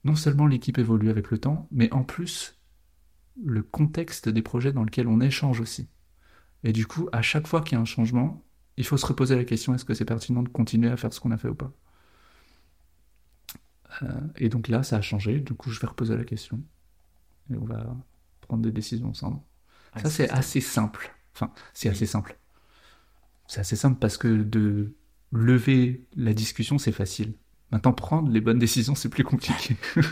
Non 0.02 0.16
seulement 0.16 0.48
l'équipe 0.48 0.76
évolue 0.76 1.10
avec 1.10 1.30
le 1.30 1.38
temps, 1.38 1.68
mais 1.70 1.92
en 1.92 2.02
plus, 2.02 2.58
le 3.44 3.62
contexte 3.62 4.28
des 4.28 4.42
projets 4.42 4.72
dans 4.72 4.82
lequel 4.82 5.06
on 5.06 5.20
échange 5.20 5.60
aussi. 5.60 5.88
Et 6.64 6.72
du 6.72 6.86
coup, 6.88 7.08
à 7.12 7.22
chaque 7.22 7.46
fois 7.46 7.62
qu'il 7.62 7.74
y 7.76 7.78
a 7.78 7.82
un 7.82 7.84
changement, 7.84 8.44
il 8.76 8.84
faut 8.84 8.96
se 8.96 9.06
reposer 9.06 9.36
la 9.36 9.44
question 9.44 9.72
est-ce 9.74 9.84
que 9.84 9.94
c'est 9.94 10.04
pertinent 10.04 10.42
de 10.42 10.48
continuer 10.48 10.90
à 10.90 10.96
faire 10.96 11.12
ce 11.12 11.20
qu'on 11.20 11.30
a 11.30 11.38
fait 11.38 11.48
ou 11.48 11.54
pas? 11.54 11.72
Euh, 14.02 14.20
Et 14.36 14.48
donc 14.48 14.68
là, 14.68 14.82
ça 14.82 14.96
a 14.96 15.00
changé. 15.02 15.40
Du 15.40 15.54
coup, 15.54 15.70
je 15.70 15.80
vais 15.80 15.86
reposer 15.86 16.16
la 16.16 16.24
question. 16.24 16.62
Et 17.50 17.56
on 17.56 17.64
va 17.64 17.96
prendre 18.42 18.62
des 18.62 18.72
décisions 18.72 19.08
ensemble 19.10 19.40
ça, 19.96 20.10
c'est 20.10 20.30
assez 20.30 20.60
simple. 20.60 21.14
Enfin, 21.34 21.52
c'est 21.72 21.88
assez 21.88 22.06
simple. 22.06 22.36
C'est 23.46 23.60
assez 23.60 23.76
simple 23.76 23.98
parce 23.98 24.16
que 24.16 24.28
de 24.28 24.94
lever 25.32 26.06
la 26.16 26.32
discussion, 26.32 26.78
c'est 26.78 26.92
facile. 26.92 27.34
Maintenant, 27.70 27.92
prendre 27.92 28.30
les 28.30 28.40
bonnes 28.40 28.58
décisions, 28.58 28.94
c'est 28.94 29.08
plus 29.08 29.24
compliqué. 29.24 29.76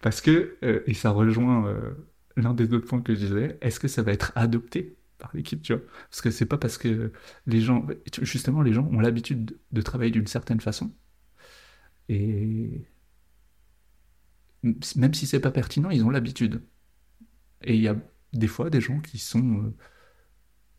parce 0.00 0.20
que, 0.20 0.56
euh, 0.62 0.82
et 0.86 0.94
ça 0.94 1.10
rejoint 1.10 1.66
euh, 1.66 1.92
l'un 2.36 2.54
des 2.54 2.72
autres 2.72 2.86
points 2.86 3.02
que 3.02 3.14
je 3.14 3.20
disais, 3.26 3.58
est-ce 3.60 3.80
que 3.80 3.88
ça 3.88 4.02
va 4.02 4.12
être 4.12 4.32
adopté 4.36 4.96
par 5.18 5.30
l'équipe, 5.34 5.62
tu 5.62 5.74
vois? 5.74 5.82
Parce 6.10 6.20
que 6.22 6.30
c'est 6.30 6.46
pas 6.46 6.58
parce 6.58 6.78
que 6.78 7.12
les 7.46 7.60
gens, 7.60 7.86
justement, 8.22 8.62
les 8.62 8.72
gens 8.72 8.86
ont 8.86 9.00
l'habitude 9.00 9.58
de 9.72 9.82
travailler 9.82 10.10
d'une 10.12 10.26
certaine 10.26 10.60
façon. 10.60 10.92
Et 12.08 12.86
même 14.96 15.14
si 15.14 15.26
c'est 15.26 15.40
pas 15.40 15.50
pertinent, 15.50 15.90
ils 15.90 16.04
ont 16.04 16.10
l'habitude. 16.10 16.62
Et 17.64 17.74
il 17.74 17.82
y 17.82 17.88
a 17.88 17.96
des 18.32 18.46
fois 18.46 18.70
des 18.70 18.80
gens 18.80 19.00
qui 19.00 19.18
sont 19.18 19.64
euh, 19.64 19.76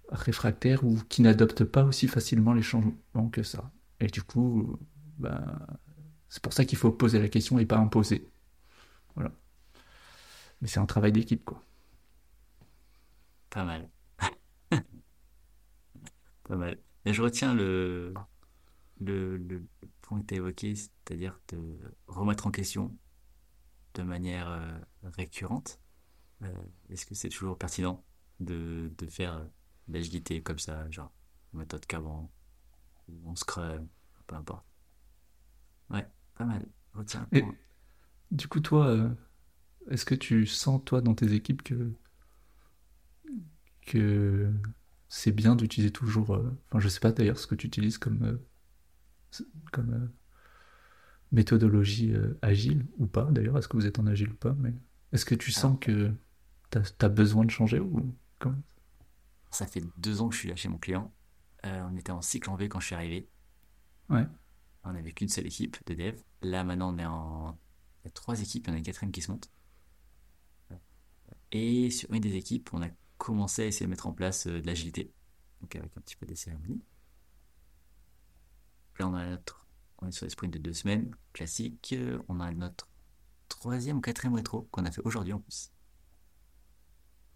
réfractaires 0.09 0.83
ou 0.83 0.97
qui 1.09 1.21
n'adoptent 1.21 1.63
pas 1.65 1.83
aussi 1.83 2.07
facilement 2.07 2.53
les 2.53 2.61
changements 2.61 3.29
que 3.31 3.43
ça. 3.43 3.71
Et 3.99 4.07
du 4.07 4.23
coup, 4.23 4.77
bah, 5.17 5.67
c'est 6.29 6.41
pour 6.41 6.53
ça 6.53 6.65
qu'il 6.65 6.77
faut 6.77 6.91
poser 6.91 7.19
la 7.19 7.29
question 7.29 7.59
et 7.59 7.65
pas 7.65 7.77
imposer. 7.77 8.27
Voilà. 9.15 9.31
Mais 10.61 10.67
c'est 10.67 10.79
un 10.79 10.85
travail 10.85 11.11
d'équipe, 11.11 11.43
quoi. 11.45 11.63
Pas 13.49 13.63
mal. 13.63 13.89
pas 16.43 16.55
mal. 16.55 16.79
Mais 17.05 17.13
je 17.13 17.21
retiens 17.21 17.53
le, 17.53 18.13
le, 18.99 19.37
le 19.37 19.63
point 20.01 20.21
que 20.21 20.25
tu 20.27 20.33
as 20.35 20.37
évoqué, 20.37 20.75
c'est-à-dire 20.75 21.39
de 21.49 21.79
remettre 22.07 22.47
en 22.47 22.51
question 22.51 22.95
de 23.93 24.03
manière 24.03 24.49
euh, 24.49 24.79
récurrente 25.03 25.79
euh, 25.79 25.82
est-ce 26.89 27.05
que 27.05 27.15
c'est 27.15 27.29
toujours 27.29 27.57
pertinent 27.57 28.03
de, 28.39 28.91
de 28.97 29.05
faire 29.07 29.45
l'agilité 29.87 30.41
comme 30.41 30.59
ça, 30.59 30.89
genre 30.89 31.11
en 31.53 31.57
méthode 31.57 31.85
qu'avant, 31.85 32.31
ou 33.07 33.29
en 33.29 33.35
scrum, 33.35 33.87
peu 34.27 34.35
importe? 34.35 34.65
Ouais, 35.89 36.07
pas 36.35 36.45
mal. 36.45 36.65
Retiens. 36.93 37.27
Et, 37.31 37.43
du 38.31 38.47
coup, 38.47 38.59
toi, 38.59 38.87
euh, 38.87 39.09
est-ce 39.89 40.05
que 40.05 40.15
tu 40.15 40.45
sens, 40.45 40.81
toi, 40.85 41.01
dans 41.01 41.15
tes 41.15 41.33
équipes 41.33 41.61
que, 41.63 41.93
que 43.85 44.51
c'est 45.09 45.31
bien 45.31 45.55
d'utiliser 45.55 45.91
toujours. 45.91 46.35
Euh, 46.35 46.51
enfin, 46.69 46.79
je 46.79 46.87
sais 46.87 46.99
pas 46.99 47.11
d'ailleurs 47.11 47.37
ce 47.37 47.47
que 47.47 47.55
tu 47.55 47.67
utilises 47.67 47.97
comme, 47.97 48.39
comme 49.71 50.11
méthodologie 51.31 52.13
agile 52.41 52.85
ou 52.97 53.07
pas. 53.07 53.25
D'ailleurs, 53.31 53.57
est-ce 53.57 53.67
que 53.67 53.77
vous 53.77 53.85
êtes 53.85 53.99
en 53.99 54.07
agile 54.07 54.31
ou 54.31 54.35
pas 54.35 54.55
Mais 54.59 54.73
est-ce 55.11 55.25
que 55.25 55.35
tu 55.35 55.51
sens 55.51 55.77
que 55.79 56.11
T'as 56.73 57.05
as 57.05 57.09
besoin 57.09 57.45
de 57.45 57.51
changer 57.51 57.79
ou 57.79 58.15
comment? 58.39 58.61
Ça 59.51 59.67
fait 59.67 59.83
deux 59.97 60.21
ans 60.21 60.29
que 60.29 60.33
je 60.33 60.39
suis 60.39 60.49
là 60.49 60.55
chez 60.55 60.69
mon 60.69 60.79
client. 60.79 61.13
Euh, 61.65 61.87
on 61.91 61.95
était 61.95 62.11
en 62.11 62.23
cycle 62.23 62.49
en 62.49 62.55
V 62.55 62.67
quand 62.67 62.79
je 62.79 62.87
suis 62.87 62.95
arrivé. 62.95 63.29
Ouais. 64.09 64.25
On 64.83 64.93
n'avait 64.93 65.11
qu'une 65.11 65.29
seule 65.29 65.45
équipe 65.45 65.77
de 65.85 65.93
dev. 65.93 66.19
Là, 66.41 66.63
maintenant, 66.63 66.93
on 66.93 66.97
est 66.97 67.05
en. 67.05 67.59
Il 68.01 68.07
y 68.07 68.07
a 68.07 68.11
trois 68.11 68.41
équipes, 68.41 68.65
il 68.65 68.69
y 68.69 68.71
en 68.71 68.75
a 68.75 68.77
une 68.79 68.83
quatrième 68.83 69.11
qui 69.11 69.21
se 69.21 69.31
monte. 69.31 69.51
Et 71.51 71.91
sur 71.91 72.11
une 72.11 72.21
des 72.21 72.35
équipes, 72.35 72.71
on 72.73 72.81
a 72.81 72.89
commencé 73.19 73.61
à 73.61 73.65
essayer 73.67 73.85
de 73.85 73.91
mettre 73.91 74.07
en 74.07 74.13
place 74.13 74.47
euh, 74.47 74.59
de 74.59 74.65
l'agilité. 74.65 75.13
Donc, 75.61 75.75
avec 75.75 75.95
un 75.95 76.01
petit 76.01 76.15
peu 76.15 76.25
des 76.25 76.35
cérémonies. 76.35 76.81
Là, 78.97 79.07
on 79.07 79.13
a 79.13 79.29
notre. 79.29 79.67
On 79.99 80.07
est 80.07 80.11
sur 80.11 80.25
les 80.25 80.31
sprints 80.31 80.53
de 80.53 80.57
deux 80.57 80.73
semaines, 80.73 81.15
classique. 81.33 81.95
On 82.27 82.39
a 82.39 82.51
notre 82.51 82.89
troisième 83.47 83.97
ou 83.97 84.01
quatrième 84.01 84.33
rétro 84.33 84.67
qu'on 84.71 84.85
a 84.85 84.91
fait 84.91 85.01
aujourd'hui 85.05 85.33
en 85.33 85.39
plus 85.39 85.71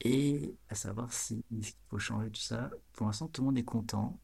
et 0.02 0.56
à 0.70 0.76
savoir 0.76 1.12
si 1.12 1.44
il 1.52 1.66
faut 1.90 2.00
changer 2.00 2.30
tout 2.30 2.42
ça. 2.42 2.70
Pour 2.94 3.08
l'instant, 3.08 3.28
tout 3.28 3.42
le 3.42 3.48
monde 3.48 3.58
est 3.58 3.64
content. 3.64 4.20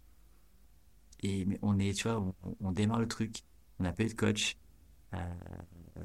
Et 1.21 1.45
mais 1.45 1.57
on 1.61 1.79
est, 1.79 1.93
tu 1.93 2.07
vois, 2.07 2.33
on, 2.59 2.71
démarre 2.71 2.99
le 2.99 3.07
truc. 3.07 3.43
On 3.79 3.83
n'a 3.83 3.93
pas 3.93 4.03
eu 4.03 4.07
de 4.07 4.13
coach. 4.13 4.57
Euh, 5.13 5.17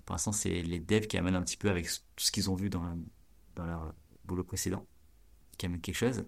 pour 0.05 0.15
l'instant, 0.15 0.33
c'est 0.33 0.63
les 0.63 0.81
devs 0.81 1.07
qui 1.07 1.19
amènent 1.19 1.35
un 1.35 1.43
petit 1.43 1.57
peu 1.57 1.71
avec 1.71 1.87
tout 1.87 2.25
ce 2.25 2.31
qu'ils 2.31 2.51
ont 2.51 2.55
vu 2.55 2.71
dans, 2.71 2.97
dans 3.57 3.67
leur 3.67 3.95
boulot 4.25 4.45
précédent, 4.45 4.87
qui 5.57 5.67
amènent 5.67 5.81
quelque 5.81 5.97
chose. 5.97 6.25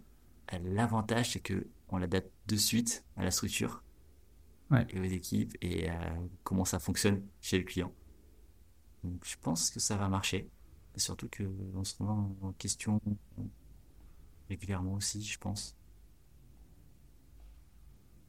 Euh, 0.52 0.59
l'avantage, 0.62 1.32
c'est 1.32 1.40
que 1.40 1.66
on 1.88 1.99
l'adapte 1.99 2.30
de 2.47 2.56
suite 2.56 3.04
à 3.16 3.25
la 3.25 3.30
structure 3.30 3.82
et 4.88 5.00
aux 5.00 5.04
équipes 5.04 5.56
et 5.61 5.88
à 5.88 6.14
comment 6.44 6.64
ça 6.64 6.78
fonctionne 6.78 7.23
chez 7.40 7.59
le 7.59 7.64
client. 7.64 7.92
Donc, 9.02 9.25
je 9.25 9.37
pense 9.40 9.70
que 9.70 9.80
ça 9.80 9.97
va 9.97 10.09
marcher 10.09 10.49
surtout 10.99 11.28
qu'on 11.28 11.85
se 11.85 11.94
remet 11.99 12.35
en 12.42 12.52
question 12.52 13.00
régulièrement 14.49 14.94
aussi, 14.94 15.23
je 15.23 15.38
pense. 15.38 15.76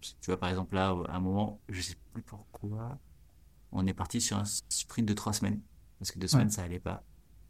Tu 0.02 0.28
vois, 0.28 0.40
par 0.40 0.50
exemple, 0.50 0.76
là, 0.76 0.96
à 1.08 1.16
un 1.16 1.20
moment, 1.20 1.60
je 1.70 1.82
sais 1.82 1.96
plus 2.14 2.22
pourquoi, 2.24 3.00
on 3.72 3.86
est 3.88 3.94
parti 3.94 4.22
sur 4.22 4.38
un 4.38 4.46
sprint 4.46 5.08
de 5.08 5.14
trois 5.14 5.34
semaines. 5.34 5.62
Parce 6.00 6.12
que 6.12 6.20
deux 6.20 6.28
semaines, 6.28 6.50
ça 6.50 6.64
allait 6.64 6.80
pas. 6.80 7.04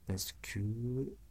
Parce 0.08 0.34
que 0.41 0.60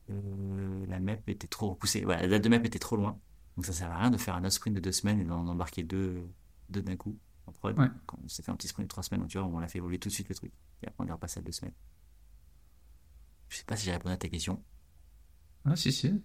euh, 0.09 0.87
la 0.87 1.01
map 1.01 1.17
était 1.27 1.47
trop 1.47 1.71
repoussée. 1.71 2.03
Voilà, 2.03 2.23
la 2.23 2.29
date 2.29 2.45
de 2.45 2.49
map 2.49 2.57
était 2.57 2.79
trop 2.79 2.97
loin. 2.97 3.19
Donc 3.57 3.67
ça 3.67 3.73
sert 3.73 3.91
à 3.91 3.99
rien 3.99 4.11
de 4.11 4.17
faire 4.17 4.35
un 4.35 4.45
autre 4.45 4.55
sprint 4.55 4.75
de 4.75 4.81
deux 4.81 4.93
semaines 4.93 5.21
et 5.21 5.25
d'en 5.25 5.47
embarquer 5.47 5.83
deux, 5.83 6.27
deux 6.71 6.81
d'un 6.81 6.97
coup 6.97 7.19
en 7.47 7.53
prod. 7.53 7.77
Quand 8.07 8.19
on 8.25 8.29
s'est 8.29 8.43
fait 8.43 8.51
un 8.51 8.57
petit 8.57 8.69
sprint 8.69 8.87
de 8.87 8.89
trois 8.89 9.03
semaines, 9.03 9.27
tu 9.27 9.39
vois, 9.39 9.47
on 9.47 9.59
l'a 9.59 9.69
fait 9.69 9.79
évoluer 9.79 9.99
tout 9.99 10.09
de 10.09 10.15
suite 10.15 10.29
le 10.29 10.35
truc. 10.35 10.53
Et 10.83 10.89
après, 10.89 11.05
on 11.05 11.09
est 11.09 11.13
repassé 11.13 11.41
à 11.41 11.43
deux 11.43 11.53
semaines. 11.53 11.75
Je 13.51 13.57
sais 13.57 13.65
pas 13.65 13.77
si 13.77 13.85
j'ai 13.85 13.93
répondu 13.93 14.15
à 14.15 14.17
ta 14.17 14.29
question. 14.29 14.65
Ah, 15.65 15.77
si, 15.77 15.93
si. 15.93 16.23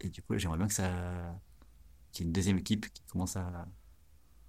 Et 0.00 0.10
du 0.10 0.22
coup, 0.22 0.38
j'aimerais 0.38 0.58
bien 0.58 0.68
que 0.68 0.74
ça. 0.74 1.40
qu'il 2.12 2.24
y 2.24 2.26
ait 2.26 2.28
une 2.28 2.32
deuxième 2.32 2.58
équipe 2.58 2.92
qui 2.92 3.02
commence 3.04 3.36
à, 3.36 3.66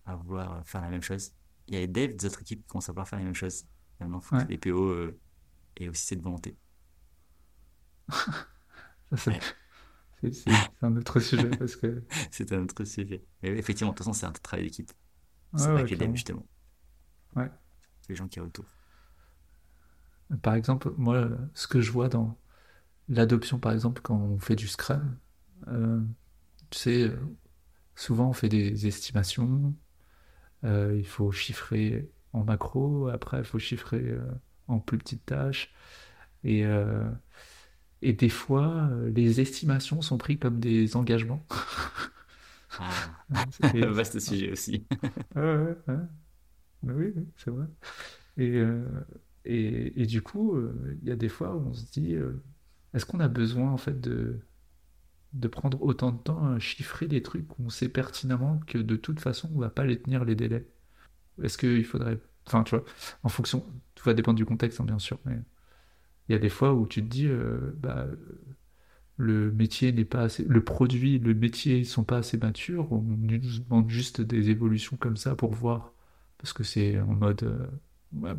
à 0.05 0.15
vouloir 0.17 0.67
faire 0.67 0.81
la 0.81 0.89
même 0.89 1.01
chose. 1.01 1.31
Il 1.67 1.73
y 1.73 1.77
a 1.77 1.79
les 1.79 1.87
devs 1.87 2.15
des 2.15 2.25
autres 2.25 2.41
équipes 2.41 2.61
qui 2.61 2.67
commencent 2.67 2.89
à 2.89 2.91
vouloir 2.91 3.07
faire 3.07 3.19
la 3.19 3.25
même 3.25 3.33
chose. 3.33 3.65
Maintenant, 3.99 4.19
il 4.19 4.25
faut 4.25 4.37
que 4.37 4.49
les 4.49 4.57
PO 4.57 4.89
euh, 4.89 5.19
aient 5.77 5.87
aussi 5.87 6.05
cette 6.05 6.21
volonté. 6.21 6.57
c'est 10.31 10.43
un 10.81 10.97
autre 10.97 11.19
sujet 11.21 11.49
parce 11.49 11.77
que. 11.77 12.03
c'est 12.31 12.51
un 12.51 12.63
autre 12.63 12.83
sujet. 12.83 13.23
Mais 13.41 13.49
effectivement, 13.57 13.93
de 13.93 13.97
toute 13.97 14.05
façon, 14.05 14.13
c'est 14.13 14.25
un 14.25 14.31
travail 14.33 14.65
d'équipe. 14.65 14.91
C'est 15.55 15.67
pas 15.67 15.83
que 15.83 15.89
les 15.89 15.95
devs, 15.95 16.13
justement. 16.13 16.45
Ouais. 17.35 17.49
C'est 18.01 18.09
les 18.09 18.15
gens 18.15 18.27
qui 18.27 18.39
y 18.39 18.41
autour. 18.41 18.65
Par 20.41 20.55
exemple, 20.55 20.91
moi, 20.97 21.29
ce 21.53 21.67
que 21.67 21.81
je 21.81 21.91
vois 21.91 22.09
dans 22.09 22.37
l'adoption, 23.09 23.59
par 23.59 23.73
exemple, 23.73 24.01
quand 24.03 24.17
on 24.17 24.39
fait 24.39 24.55
du 24.55 24.67
Scrum, 24.67 25.17
euh, 25.69 26.01
tu 26.71 26.79
sais, 26.79 27.03
euh, 27.03 27.17
souvent 27.95 28.29
on 28.29 28.33
fait 28.33 28.49
des 28.49 28.87
estimations, 28.87 29.75
euh, 30.65 30.95
il 30.97 31.07
faut 31.07 31.31
chiffrer 31.31 32.09
en 32.33 32.43
macro, 32.43 33.09
après 33.09 33.39
il 33.39 33.45
faut 33.45 33.59
chiffrer 33.59 34.17
en 34.67 34.79
plus 34.79 34.97
petites 34.97 35.25
tâches, 35.25 35.73
et, 36.43 36.63
et 38.01 38.13
des 38.13 38.29
fois, 38.29 38.89
les 39.13 39.41
estimations 39.41 40.01
sont 40.01 40.17
prises 40.17 40.39
comme 40.39 40.59
des 40.59 40.95
engagements. 40.95 41.45
Ah, 42.79 43.09
vaste 43.91 44.19
sujet 44.19 44.51
aussi. 44.51 44.85
ouais, 45.35 45.75
ouais, 45.87 45.95
oui, 46.83 47.13
c'est 47.37 47.49
vrai. 47.51 47.65
Et, 48.37 48.61
et, 49.49 50.05
du 50.05 50.21
coup, 50.21 50.55
euh, 50.55 50.97
il 51.01 51.07
y 51.07 51.11
a 51.11 51.15
des 51.15 51.29
fois 51.29 51.55
où 51.55 51.69
on 51.69 51.73
se 51.73 51.85
dit, 51.91 52.15
euh, 52.15 52.43
est-ce 52.93 53.05
qu'on 53.05 53.19
a 53.19 53.27
besoin 53.27 53.71
en 53.71 53.77
fait 53.77 53.99
de, 54.01 54.39
de 55.33 55.47
prendre 55.47 55.81
autant 55.83 56.11
de 56.11 56.17
temps 56.17 56.45
à 56.45 56.59
chiffrer 56.59 57.07
des 57.07 57.21
trucs 57.21 57.57
où 57.59 57.63
on 57.65 57.69
sait 57.69 57.89
pertinemment 57.89 58.59
que 58.67 58.77
de 58.77 58.95
toute 58.95 59.19
façon 59.19 59.49
on 59.55 59.59
va 59.59 59.69
pas 59.69 59.85
les 59.85 60.01
tenir 60.01 60.25
les 60.25 60.35
délais? 60.35 60.67
Est-ce 61.43 61.57
qu'il 61.57 61.85
faudrait, 61.85 62.19
enfin 62.47 62.63
tu 62.63 62.75
vois, 62.75 62.85
en 63.23 63.29
fonction, 63.29 63.65
tout 63.95 64.05
va 64.05 64.13
dépendre 64.13 64.37
du 64.37 64.45
contexte 64.45 64.81
hein, 64.81 64.85
bien 64.85 64.99
sûr, 64.99 65.19
mais 65.25 65.37
il 66.29 66.33
y 66.33 66.35
a 66.35 66.39
des 66.39 66.49
fois 66.49 66.73
où 66.73 66.87
tu 66.87 67.01
te 67.03 67.07
dis, 67.07 67.29
bah 67.77 68.07
le 69.17 69.51
métier 69.51 69.91
n'est 69.91 70.05
pas 70.05 70.21
assez, 70.21 70.43
le 70.45 70.63
produit, 70.63 71.19
le 71.19 71.33
métier 71.33 71.83
sont 71.83 72.03
pas 72.03 72.17
assez 72.17 72.37
matures, 72.37 72.91
on 72.91 73.01
nous 73.01 73.37
demande 73.37 73.89
juste 73.89 74.21
des 74.21 74.49
évolutions 74.49 74.95
comme 74.97 75.17
ça 75.17 75.35
pour 75.35 75.53
voir, 75.53 75.93
parce 76.37 76.53
que 76.53 76.63
c'est 76.63 76.99
en 76.99 77.15
mode, 77.15 77.43
euh, 77.43 77.67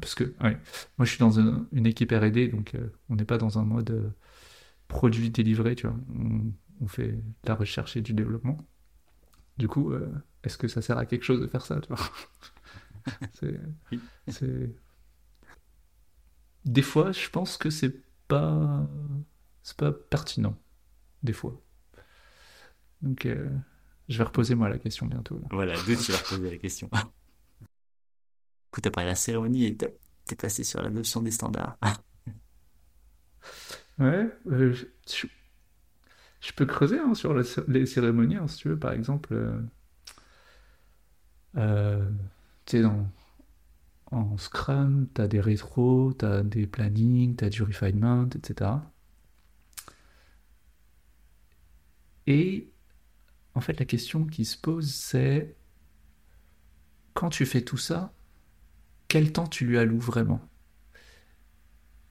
parce 0.00 0.14
que 0.14 0.34
moi 0.40 1.04
je 1.04 1.10
suis 1.10 1.18
dans 1.18 1.38
une 1.38 1.86
équipe 1.86 2.12
R&D, 2.12 2.48
donc 2.48 2.74
euh, 2.74 2.88
on 3.08 3.16
n'est 3.16 3.24
pas 3.24 3.38
dans 3.38 3.58
un 3.58 3.64
mode 3.64 3.90
euh, 3.90 4.10
produit 4.88 5.30
délivré, 5.30 5.74
tu 5.74 5.86
vois, 5.86 5.96
on, 6.80 6.86
fait 6.86 7.12
de 7.12 7.22
la 7.44 7.54
recherche 7.54 7.96
et 7.96 8.00
du 8.00 8.12
développement. 8.12 8.56
Du 9.58 9.66
coup, 9.66 9.92
est-ce 10.44 10.56
que 10.56 10.68
ça 10.68 10.80
sert 10.80 10.96
à 10.96 11.04
quelque 11.04 11.24
chose 11.24 11.40
de 11.40 11.48
faire 11.48 11.66
ça, 11.66 11.80
tu 11.80 11.88
vois? 11.88 11.98
C'est, 14.28 14.70
Des 16.64 16.82
fois, 16.82 17.10
je 17.10 17.28
pense 17.30 17.56
que 17.56 17.70
c'est 17.70 18.02
pas, 18.28 18.88
c'est 19.62 19.76
pas 19.76 19.90
pertinent 19.92 20.56
des 21.22 21.32
fois. 21.32 21.60
Donc, 23.02 23.26
euh, 23.26 23.48
je 24.08 24.18
vais 24.18 24.24
reposer 24.24 24.54
moi 24.54 24.68
la 24.68 24.78
question 24.78 25.06
bientôt. 25.06 25.40
Voilà, 25.50 25.74
d'où 25.74 25.94
tu 25.96 26.12
vas 26.12 26.18
reposer 26.18 26.50
la 26.50 26.58
question. 26.58 26.90
Écoute, 28.68 28.86
après 28.86 29.04
la 29.04 29.14
cérémonie 29.14 29.66
et 29.66 29.76
t'es 29.76 30.36
passé 30.36 30.64
sur 30.64 30.82
la 30.82 30.90
notion 30.90 31.22
des 31.22 31.30
standards. 31.30 31.78
ouais, 33.98 34.28
euh, 34.46 34.74
je, 35.06 36.52
peux 36.54 36.66
creuser 36.66 36.98
hein, 36.98 37.14
sur 37.14 37.34
les 37.34 37.86
cérémonies, 37.86 38.36
hein, 38.36 38.48
si 38.48 38.58
tu 38.58 38.68
veux, 38.68 38.78
par 38.78 38.92
exemple. 38.92 39.34
Euh, 41.56 42.10
tu 42.66 42.82
sais, 42.82 42.88
en 44.10 44.36
Scrum, 44.38 45.06
tu 45.14 45.20
as 45.20 45.28
des 45.28 45.40
rétros, 45.40 46.14
tu 46.18 46.24
as 46.24 46.42
des 46.42 46.66
plannings, 46.66 47.36
tu 47.36 47.44
as 47.44 47.50
du 47.50 47.62
refinement, 47.62 48.26
etc. 48.26 48.70
Et 52.26 52.70
en 53.54 53.60
fait, 53.60 53.78
la 53.78 53.86
question 53.86 54.26
qui 54.26 54.44
se 54.44 54.56
pose, 54.56 54.92
c'est 54.92 55.56
quand 57.14 57.30
tu 57.30 57.46
fais 57.46 57.62
tout 57.62 57.76
ça, 57.76 58.12
quel 59.08 59.32
temps 59.32 59.46
tu 59.46 59.66
lui 59.66 59.78
alloues 59.78 59.98
vraiment? 59.98 60.40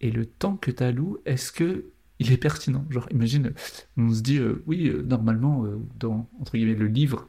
Et 0.02 0.12
le 0.12 0.26
temps 0.26 0.58
que 0.58 0.72
tu 0.72 0.84
alloues, 0.84 1.18
est-ce 1.26 1.52
que 1.52 1.86
il 2.20 2.32
est 2.32 2.38
pertinent? 2.38 2.86
Genre, 2.90 3.08
imagine, 3.12 3.54
on 3.98 4.12
se 4.12 4.22
dit, 4.22 4.38
euh, 4.40 4.64
oui, 4.66 4.88
euh, 4.90 5.04
normalement, 5.04 5.66
euh, 5.66 5.78
dans, 6.00 6.30
entre 6.40 6.54
guillemets, 6.54 6.76
le 6.76 6.88
livre, 6.88 7.28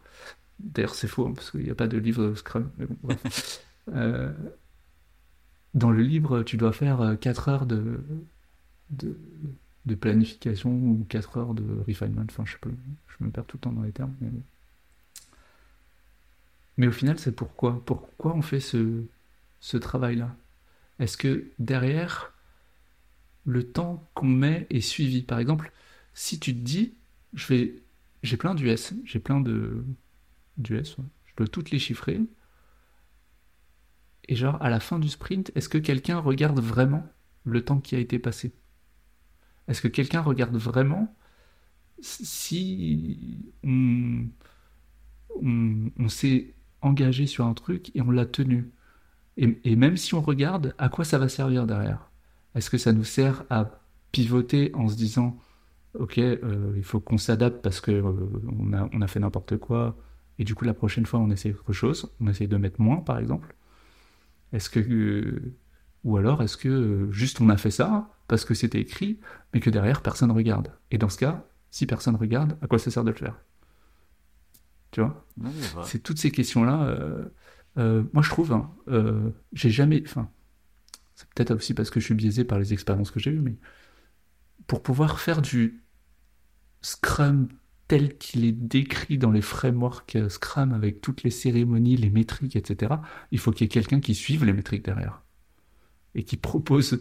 d'ailleurs 0.60 0.94
c'est 0.94 1.08
faux, 1.08 1.26
hein, 1.26 1.32
parce 1.34 1.50
qu'il 1.50 1.62
n'y 1.62 1.70
a 1.70 1.74
pas 1.74 1.88
de 1.88 1.98
livre 1.98 2.34
Scrum, 2.34 2.70
mais 2.78 2.86
bon, 2.86 2.96
bref. 3.02 3.64
dans 5.74 5.90
le 5.90 6.02
livre, 6.02 6.42
tu 6.42 6.56
dois 6.56 6.72
faire 6.72 7.16
4 7.20 7.48
heures 7.48 7.66
de, 7.66 8.00
de, 8.90 9.16
de 9.86 9.94
planification 9.94 10.70
ou 10.70 11.06
4 11.08 11.36
heures 11.38 11.54
de 11.54 11.64
refinement. 11.86 12.22
Enfin, 12.28 12.44
je, 12.46 12.56
peux, 12.60 12.72
je 13.08 13.24
me 13.24 13.30
perds 13.30 13.44
tout 13.46 13.56
le 13.58 13.60
temps 13.60 13.72
dans 13.72 13.82
les 13.82 13.92
termes. 13.92 14.14
Mais, 16.76 16.86
au 16.86 16.92
final, 16.92 17.18
c'est 17.18 17.32
pourquoi? 17.32 17.82
Pourquoi 17.84 18.34
on 18.34 18.42
fait 18.42 18.60
ce, 18.60 19.04
ce 19.60 19.76
travail-là. 19.76 20.36
Est-ce 20.98 21.16
que 21.16 21.50
derrière, 21.58 22.32
le 23.44 23.70
temps 23.70 24.08
qu'on 24.14 24.26
met 24.26 24.66
est 24.70 24.80
suivi? 24.80 25.22
Par 25.22 25.38
exemple, 25.38 25.72
si 26.14 26.40
tu 26.40 26.54
te 26.54 26.60
dis, 26.60 26.94
j'ai 27.34 28.36
plein 28.36 28.54
d'US, 28.54 28.94
j'ai 29.04 29.20
plein 29.20 29.40
de 29.40 29.84
d'US, 30.56 30.96
je 31.24 31.32
dois 31.36 31.46
toutes 31.46 31.70
les 31.70 31.78
chiffrer. 31.78 32.20
Et 34.28 34.36
genre, 34.36 34.60
à 34.60 34.68
la 34.68 34.80
fin 34.80 34.98
du 34.98 35.08
sprint, 35.08 35.50
est-ce 35.54 35.68
que 35.68 35.78
quelqu'un 35.78 36.18
regarde 36.18 36.60
vraiment 36.60 37.06
le 37.44 37.64
temps 37.64 37.80
qui 37.80 37.94
a 37.94 37.98
été 37.98 38.18
passé? 38.18 38.52
Est-ce 39.68 39.80
que 39.80 39.88
quelqu'un 39.88 40.20
regarde 40.20 40.56
vraiment 40.56 41.14
si 42.00 43.52
on, 43.62 44.28
s'est 46.08 46.54
engagé 46.80 47.26
sur 47.26 47.46
un 47.46 47.54
truc 47.54 47.94
et 47.94 48.02
on 48.02 48.10
l'a 48.10 48.26
tenu? 48.26 48.70
Et, 49.38 49.76
même 49.76 49.96
si 49.96 50.14
on 50.14 50.20
regarde, 50.20 50.74
à 50.78 50.88
quoi 50.88 51.04
ça 51.04 51.18
va 51.18 51.28
servir 51.28 51.66
derrière? 51.66 52.10
Est-ce 52.54 52.70
que 52.70 52.78
ça 52.78 52.92
nous 52.92 53.04
sert 53.04 53.44
à 53.50 53.80
pivoter 54.10 54.72
en 54.74 54.88
se 54.88 54.96
disant 54.96 55.38
ok, 55.94 56.18
euh, 56.18 56.74
il 56.76 56.82
faut 56.82 57.00
qu'on 57.00 57.18
s'adapte 57.18 57.62
parce 57.62 57.80
que 57.80 57.92
euh, 57.92 58.12
on, 58.58 58.72
a, 58.72 58.88
on 58.92 59.00
a 59.00 59.06
fait 59.06 59.20
n'importe 59.20 59.56
quoi 59.58 59.96
et 60.38 60.44
du 60.44 60.54
coup 60.54 60.64
la 60.64 60.74
prochaine 60.74 61.06
fois 61.06 61.20
on 61.20 61.30
essaie 61.30 61.52
autre 61.52 61.72
chose, 61.72 62.12
on 62.20 62.28
essaie 62.28 62.46
de 62.46 62.56
mettre 62.56 62.80
moins 62.80 62.98
par 62.98 63.18
exemple? 63.18 63.54
Est-ce 64.52 64.70
que 64.70 64.80
euh, 64.80 65.54
ou 66.04 66.16
alors 66.16 66.42
est-ce 66.42 66.56
que 66.56 67.08
juste 67.12 67.40
on 67.40 67.48
a 67.48 67.56
fait 67.56 67.70
ça 67.70 68.10
parce 68.26 68.44
que 68.44 68.54
c'était 68.54 68.80
écrit, 68.80 69.20
mais 69.54 69.60
que 69.60 69.70
derrière 69.70 70.02
personne 70.02 70.32
regarde? 70.32 70.72
Et 70.90 70.98
dans 70.98 71.08
ce 71.08 71.18
cas, 71.18 71.44
si 71.70 71.86
personne 71.86 72.16
regarde, 72.16 72.56
à 72.62 72.66
quoi 72.66 72.78
ça 72.78 72.90
sert 72.90 73.04
de 73.04 73.10
le 73.10 73.16
faire? 73.16 73.36
Tu 74.90 75.00
vois 75.00 75.24
C'est 75.84 76.02
toutes 76.02 76.18
ces 76.18 76.30
questions-là. 76.30 76.82
Euh, 76.84 77.24
euh, 77.78 78.04
moi, 78.12 78.22
je 78.22 78.30
trouve, 78.30 78.52
hein, 78.52 78.70
euh, 78.88 79.30
j'ai 79.52 79.70
jamais. 79.70 80.02
Enfin, 80.04 80.30
c'est 81.14 81.28
peut-être 81.30 81.52
aussi 81.52 81.74
parce 81.74 81.90
que 81.90 82.00
je 82.00 82.06
suis 82.06 82.14
biaisé 82.14 82.44
par 82.44 82.58
les 82.58 82.72
expériences 82.72 83.10
que 83.10 83.20
j'ai 83.20 83.30
eues, 83.30 83.40
mais 83.40 83.56
pour 84.66 84.82
pouvoir 84.82 85.20
faire 85.20 85.42
du 85.42 85.82
Scrum 86.82 87.48
tel 87.86 88.18
qu'il 88.18 88.44
est 88.44 88.52
décrit 88.52 89.16
dans 89.16 89.30
les 89.30 89.40
frameworks 89.40 90.18
Scrum 90.28 90.72
avec 90.72 91.00
toutes 91.00 91.22
les 91.22 91.30
cérémonies, 91.30 91.96
les 91.96 92.10
métriques, 92.10 92.56
etc., 92.56 92.94
il 93.30 93.38
faut 93.38 93.50
qu'il 93.50 93.64
y 93.64 93.66
ait 93.66 93.68
quelqu'un 93.68 94.00
qui 94.00 94.14
suive 94.14 94.44
les 94.44 94.52
métriques 94.52 94.84
derrière 94.84 95.22
et 96.14 96.24
qui 96.24 96.36
propose 96.36 97.00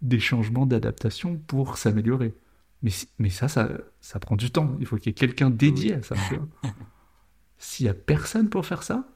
des 0.00 0.20
changements 0.20 0.66
d'adaptation 0.66 1.36
pour 1.36 1.78
s'améliorer. 1.78 2.34
Mais, 2.82 2.90
mais 3.18 3.30
ça, 3.30 3.48
ça, 3.48 3.70
ça 4.00 4.18
prend 4.18 4.36
du 4.36 4.50
temps. 4.50 4.76
Il 4.80 4.86
faut 4.86 4.96
qu'il 4.96 5.06
y 5.06 5.10
ait 5.10 5.14
quelqu'un 5.14 5.50
dédié 5.50 5.94
à 5.94 6.02
ça. 6.02 6.14
S'il 7.58 7.86
n'y 7.86 7.90
a 7.90 7.94
personne 7.94 8.48
pour 8.48 8.66
faire 8.66 8.82
ça, 8.82 9.11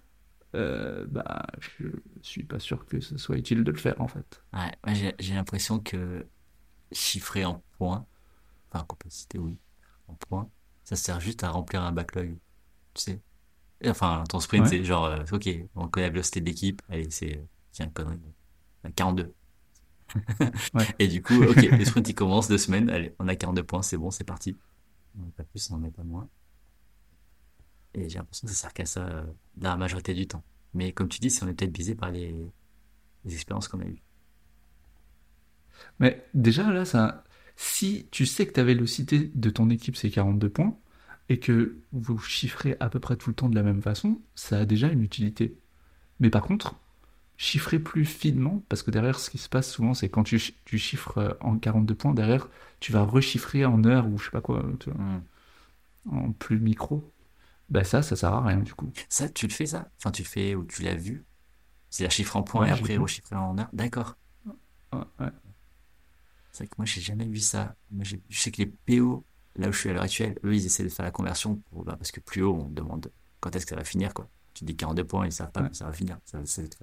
euh, 0.54 1.04
bah, 1.08 1.46
je 1.60 1.88
suis 2.22 2.44
pas 2.44 2.58
sûr 2.58 2.86
que 2.86 3.00
ce 3.00 3.18
soit 3.18 3.36
utile 3.36 3.64
de 3.64 3.70
le 3.70 3.78
faire 3.78 4.00
en 4.00 4.08
fait. 4.08 4.42
Ouais, 4.52 5.14
j'ai 5.18 5.34
l'impression 5.34 5.78
que 5.80 6.26
chiffrer 6.92 7.44
en 7.44 7.62
points, 7.78 8.06
enfin 8.70 8.82
en 8.82 8.86
complexité, 8.86 9.38
oui, 9.38 9.58
en 10.08 10.14
points, 10.14 10.48
ça 10.84 10.96
sert 10.96 11.20
juste 11.20 11.44
à 11.44 11.50
remplir 11.50 11.82
un 11.82 11.92
backlog. 11.92 12.36
Tu 12.94 13.02
sais 13.02 13.20
Enfin, 13.84 14.24
ton 14.28 14.40
sprint, 14.40 14.66
c'est 14.66 14.82
genre, 14.84 15.04
euh, 15.04 15.22
ok, 15.32 15.48
on 15.74 15.88
connaît 15.88 16.06
la 16.06 16.10
velocité 16.10 16.40
de 16.40 16.46
l'équipe, 16.46 16.80
allez, 16.88 17.10
c'est, 17.10 17.44
tiens, 17.72 17.88
connerie, 17.88 18.18
42. 18.94 19.34
Et 20.98 21.08
du 21.08 21.22
coup, 21.22 21.42
ok, 21.42 21.56
le 21.56 21.84
sprint 21.84 22.08
il 22.08 22.14
commence 22.14 22.48
deux 22.48 22.56
semaines, 22.58 22.88
allez, 22.88 23.14
on 23.18 23.28
a 23.28 23.36
42 23.36 23.62
points, 23.64 23.82
c'est 23.82 23.98
bon, 23.98 24.10
c'est 24.10 24.24
parti. 24.24 24.56
On 25.18 25.22
met 25.22 25.30
pas 25.30 25.44
plus, 25.44 25.70
on 25.70 25.76
met 25.76 25.90
pas 25.90 26.04
moins. 26.04 26.28
Et 27.96 28.08
j'ai 28.08 28.18
l'impression 28.18 28.46
que 28.46 28.52
ça 28.52 28.60
sert 28.60 28.72
qu'à 28.72 28.86
ça 28.86 29.06
euh, 29.06 29.24
la 29.60 29.76
majorité 29.76 30.14
du 30.14 30.26
temps. 30.26 30.44
Mais 30.74 30.92
comme 30.92 31.08
tu 31.08 31.18
dis, 31.18 31.30
si 31.30 31.42
on 31.42 31.48
est 31.48 31.54
peut-être 31.54 31.72
biaisé 31.72 31.94
par 31.94 32.10
les, 32.10 32.34
expériences 33.24 33.68
qu'on 33.68 33.80
a 33.80 33.86
eues. 33.86 34.02
Mais 35.98 36.24
déjà 36.34 36.70
là, 36.70 36.84
ça, 36.84 37.24
si 37.56 38.06
tu 38.10 38.26
sais 38.26 38.46
que 38.46 38.52
ta 38.52 38.64
vélocité 38.64 39.30
de 39.34 39.50
ton 39.50 39.68
équipe 39.70 39.96
c'est 39.96 40.10
42 40.10 40.48
points 40.48 40.78
et 41.28 41.40
que 41.40 41.78
vous 41.92 42.18
chiffrez 42.18 42.76
à 42.78 42.88
peu 42.88 43.00
près 43.00 43.16
tout 43.16 43.30
le 43.30 43.34
temps 43.34 43.48
de 43.48 43.54
la 43.54 43.62
même 43.62 43.82
façon, 43.82 44.20
ça 44.34 44.60
a 44.60 44.64
déjà 44.64 44.88
une 44.88 45.02
utilité. 45.02 45.58
Mais 46.20 46.30
par 46.30 46.42
contre, 46.42 46.76
chiffrer 47.36 47.78
plus 47.78 48.04
finement, 48.04 48.62
parce 48.68 48.82
que 48.82 48.90
derrière, 48.90 49.18
ce 49.18 49.30
qui 49.30 49.38
se 49.38 49.48
passe 49.48 49.70
souvent, 49.70 49.94
c'est 49.94 50.08
quand 50.08 50.22
tu, 50.22 50.40
tu, 50.64 50.78
chiffres 50.78 51.18
euh, 51.18 51.34
en 51.40 51.58
42 51.58 51.94
points, 51.94 52.14
derrière, 52.14 52.48
tu 52.80 52.92
vas 52.92 53.02
rechiffrer 53.02 53.64
en 53.64 53.84
heures 53.84 54.06
ou 54.06 54.18
je 54.18 54.26
sais 54.26 54.30
pas 54.30 54.40
quoi, 54.40 54.62
hmm. 54.62 55.20
en 56.10 56.32
plus 56.32 56.60
micro. 56.60 57.12
Ben 57.68 57.84
ça, 57.84 58.02
ça 58.02 58.16
sert 58.16 58.32
à 58.32 58.44
rien 58.44 58.58
du 58.58 58.74
coup. 58.74 58.92
Ça, 59.08 59.28
tu 59.28 59.46
le 59.46 59.52
fais 59.52 59.66
ça? 59.66 59.88
Enfin, 59.98 60.10
tu 60.10 60.24
fais 60.24 60.54
ou 60.54 60.64
tu 60.64 60.82
l'as 60.82 60.94
vu? 60.94 61.24
C'est 61.90 62.04
la 62.04 62.10
chiffre 62.10 62.36
en 62.36 62.42
points 62.42 62.66
et 62.66 62.70
après 62.70 62.96
rechiffrer 62.96 63.36
en 63.36 63.58
heures 63.58 63.70
D'accord. 63.72 64.16
Ouais. 64.92 65.28
C'est 66.52 66.64
vrai 66.64 66.68
que 66.68 66.74
moi, 66.78 66.86
j'ai 66.86 67.00
jamais 67.00 67.26
vu 67.26 67.40
ça. 67.40 67.74
Moi, 67.90 68.04
je 68.04 68.40
sais 68.40 68.50
que 68.50 68.62
les 68.62 68.66
PO, 68.66 69.24
là 69.56 69.68
où 69.68 69.72
je 69.72 69.78
suis 69.78 69.90
à 69.90 69.92
l'heure 69.92 70.04
actuelle, 70.04 70.38
eux, 70.44 70.54
ils 70.54 70.64
essaient 70.64 70.84
de 70.84 70.88
faire 70.88 71.04
la 71.04 71.10
conversion 71.10 71.56
pour, 71.70 71.84
bah, 71.84 71.96
parce 71.98 72.12
que 72.12 72.20
plus 72.20 72.42
haut, 72.42 72.54
on 72.54 72.68
demande 72.68 73.10
quand 73.40 73.54
est-ce 73.54 73.66
que 73.66 73.70
ça 73.70 73.76
va 73.76 73.84
finir, 73.84 74.14
quoi 74.14 74.28
tu 74.56 74.64
dis 74.64 74.74
42 74.74 75.04
points, 75.04 75.26
ils 75.26 75.32
savent 75.32 75.52
pas, 75.52 75.68
ça 75.72 75.84
va 75.84 75.92
finir. 75.92 76.18
Ça, 76.24 76.38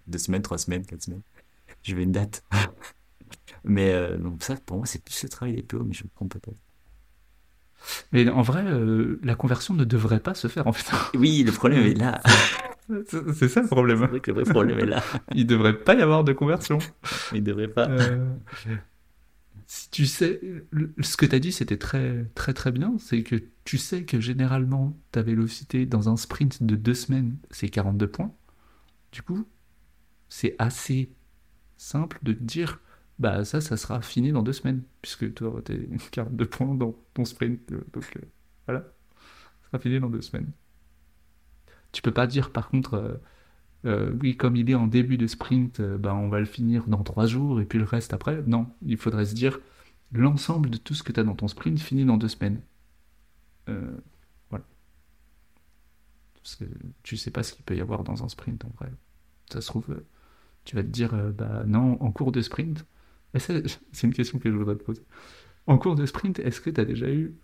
deux 0.06 0.20
semaines, 0.20 0.44
trois 0.44 0.60
semaines, 0.60 0.86
quatre 0.86 1.02
semaines. 1.02 1.24
Je 1.82 1.96
vais 1.96 2.04
une 2.04 2.12
date. 2.12 2.44
mais 3.64 3.92
euh, 3.92 4.18
donc 4.18 4.44
ça, 4.44 4.56
pour 4.58 4.78
moi, 4.78 4.86
c'est 4.86 5.04
plus 5.04 5.24
le 5.24 5.30
travail 5.30 5.56
des 5.56 5.64
PO, 5.64 5.84
mais 5.84 5.94
je 5.94 6.04
me 6.04 6.10
trompe 6.10 6.34
peut-être. 6.34 6.58
Mais 8.12 8.30
en 8.30 8.42
vrai, 8.42 8.64
euh, 8.66 9.20
la 9.24 9.36
conversion 9.36 9.74
ne 9.74 9.84
devrait 9.84 10.20
pas 10.20 10.34
se 10.34 10.48
faire 10.48 10.68
en 10.68 10.74
fait. 10.74 10.92
Oui, 11.18 11.44
le 11.44 11.52
problème 11.52 11.86
est 11.86 11.94
là. 11.94 12.22
C'est 13.08 13.48
ça 13.48 13.62
le 13.62 13.68
problème. 13.68 14.00
C'est 14.02 14.08
vrai 14.08 14.20
que 14.20 14.32
le 14.32 14.42
vrai 14.42 14.52
problème 14.52 14.80
est 14.80 14.86
là. 14.86 15.04
Il 15.36 15.48
devrait 15.48 15.78
pas 15.78 15.96
y 15.96 16.02
avoir 16.02 16.24
de 16.24 16.34
conversion. 16.34 16.80
Il 17.34 17.44
devrait 17.44 17.68
pas. 17.68 17.90
Euh, 17.90 18.28
si 19.68 19.90
tu 19.90 20.06
sais, 20.06 20.40
ce 21.02 21.18
que 21.18 21.26
tu 21.26 21.36
as 21.36 21.40
dit, 21.40 21.52
c'était 21.52 21.78
très, 21.78 22.26
très, 22.36 22.54
très 22.54 22.72
bien. 22.72 22.96
C'est 23.00 23.24
que 23.24 23.42
tu 23.64 23.78
sais 23.78 24.04
que 24.04 24.20
généralement, 24.20 24.98
ta 25.12 25.22
vélocité 25.22 25.86
dans 25.86 26.10
un 26.10 26.18
sprint 26.18 26.64
de 26.64 26.76
deux 26.76 26.94
semaines, 26.94 27.38
c'est 27.52 27.70
42 27.70 28.08
points. 28.08 28.34
Du 29.12 29.22
coup, 29.22 29.48
c'est 30.30 30.56
assez 30.60 31.12
simple 31.78 32.20
de 32.24 32.34
te 32.34 32.44
dire, 32.44 32.82
bah 33.20 33.46
ça, 33.46 33.62
ça 33.62 33.78
sera 33.78 34.02
fini 34.02 34.32
dans 34.32 34.44
deux 34.44 34.54
semaines, 34.54 34.84
puisque 35.02 35.34
tu 35.34 35.44
auras 35.44 35.62
tes 35.62 35.90
42 36.12 36.46
points 36.48 36.76
dans 36.76 36.96
ton 37.14 37.26
sprint. 37.26 37.72
euh, 37.72 37.86
Donc 37.94 38.12
euh, 38.18 38.22
voilà, 38.68 38.82
ça 38.82 39.68
sera 39.70 39.80
fini 39.80 40.00
dans 40.00 40.10
deux 40.10 40.22
semaines. 40.22 40.52
Tu 41.92 42.02
peux 42.02 42.12
pas 42.12 42.28
dire 42.28 42.52
par 42.52 42.70
contre, 42.70 43.20
euh, 43.86 44.14
oui, 44.22 44.38
comme 44.38 44.56
il 44.58 44.70
est 44.70 44.76
en 44.76 44.88
début 44.88 45.18
de 45.18 45.28
sprint, 45.28 45.82
bah, 45.82 46.16
on 46.16 46.30
va 46.30 46.40
le 46.40 46.46
finir 46.46 46.88
dans 46.88 47.04
trois 47.04 47.28
jours 47.28 47.62
et 47.62 47.66
puis 47.66 47.80
le 47.80 47.86
reste 47.86 48.14
après. 48.14 48.44
Non, 48.48 48.68
il 48.84 48.98
faudrait 48.98 49.26
se 49.26 49.36
dire, 49.36 49.60
l'ensemble 50.14 50.70
de 50.72 50.78
tout 50.78 50.94
ce 50.96 51.04
que 51.04 51.12
tu 51.14 51.20
as 51.20 51.24
dans 51.24 51.36
ton 51.36 51.48
sprint 51.50 51.80
finit 51.80 52.06
dans 52.06 52.18
deux 52.18 52.30
semaines. 52.30 52.62
Voilà. 54.50 54.66
Parce 56.36 56.56
que 56.56 56.66
tu 57.04 57.18
sais 57.18 57.32
pas 57.32 57.44
ce 57.44 57.54
qu'il 57.54 57.64
peut 57.64 57.76
y 57.76 57.82
avoir 57.82 58.04
dans 58.04 58.24
un 58.24 58.30
sprint 58.30 58.66
en 58.66 58.70
vrai. 58.80 58.92
Ça 59.52 59.62
se 59.62 59.68
trouve, 59.68 60.02
tu 60.66 60.76
vas 60.76 60.84
te 60.84 60.88
dire, 60.90 61.14
bah 61.34 61.64
non, 61.68 62.02
en 62.02 62.12
cours 62.12 62.32
de 62.32 62.42
sprint, 62.42 62.86
c'est 63.40 64.04
une 64.04 64.14
question 64.14 64.40
que 64.40 64.52
je 64.52 64.56
voudrais 64.56 64.76
te 64.76 64.84
poser. 64.84 65.02
En 65.66 65.78
cours 65.78 65.96
de 65.96 66.06
sprint, 66.06 66.40
est-ce 66.40 66.62
que 66.62 66.70
tu 66.70 66.80
as 66.80 66.86
déjà 66.86 67.10
eu 67.10 67.36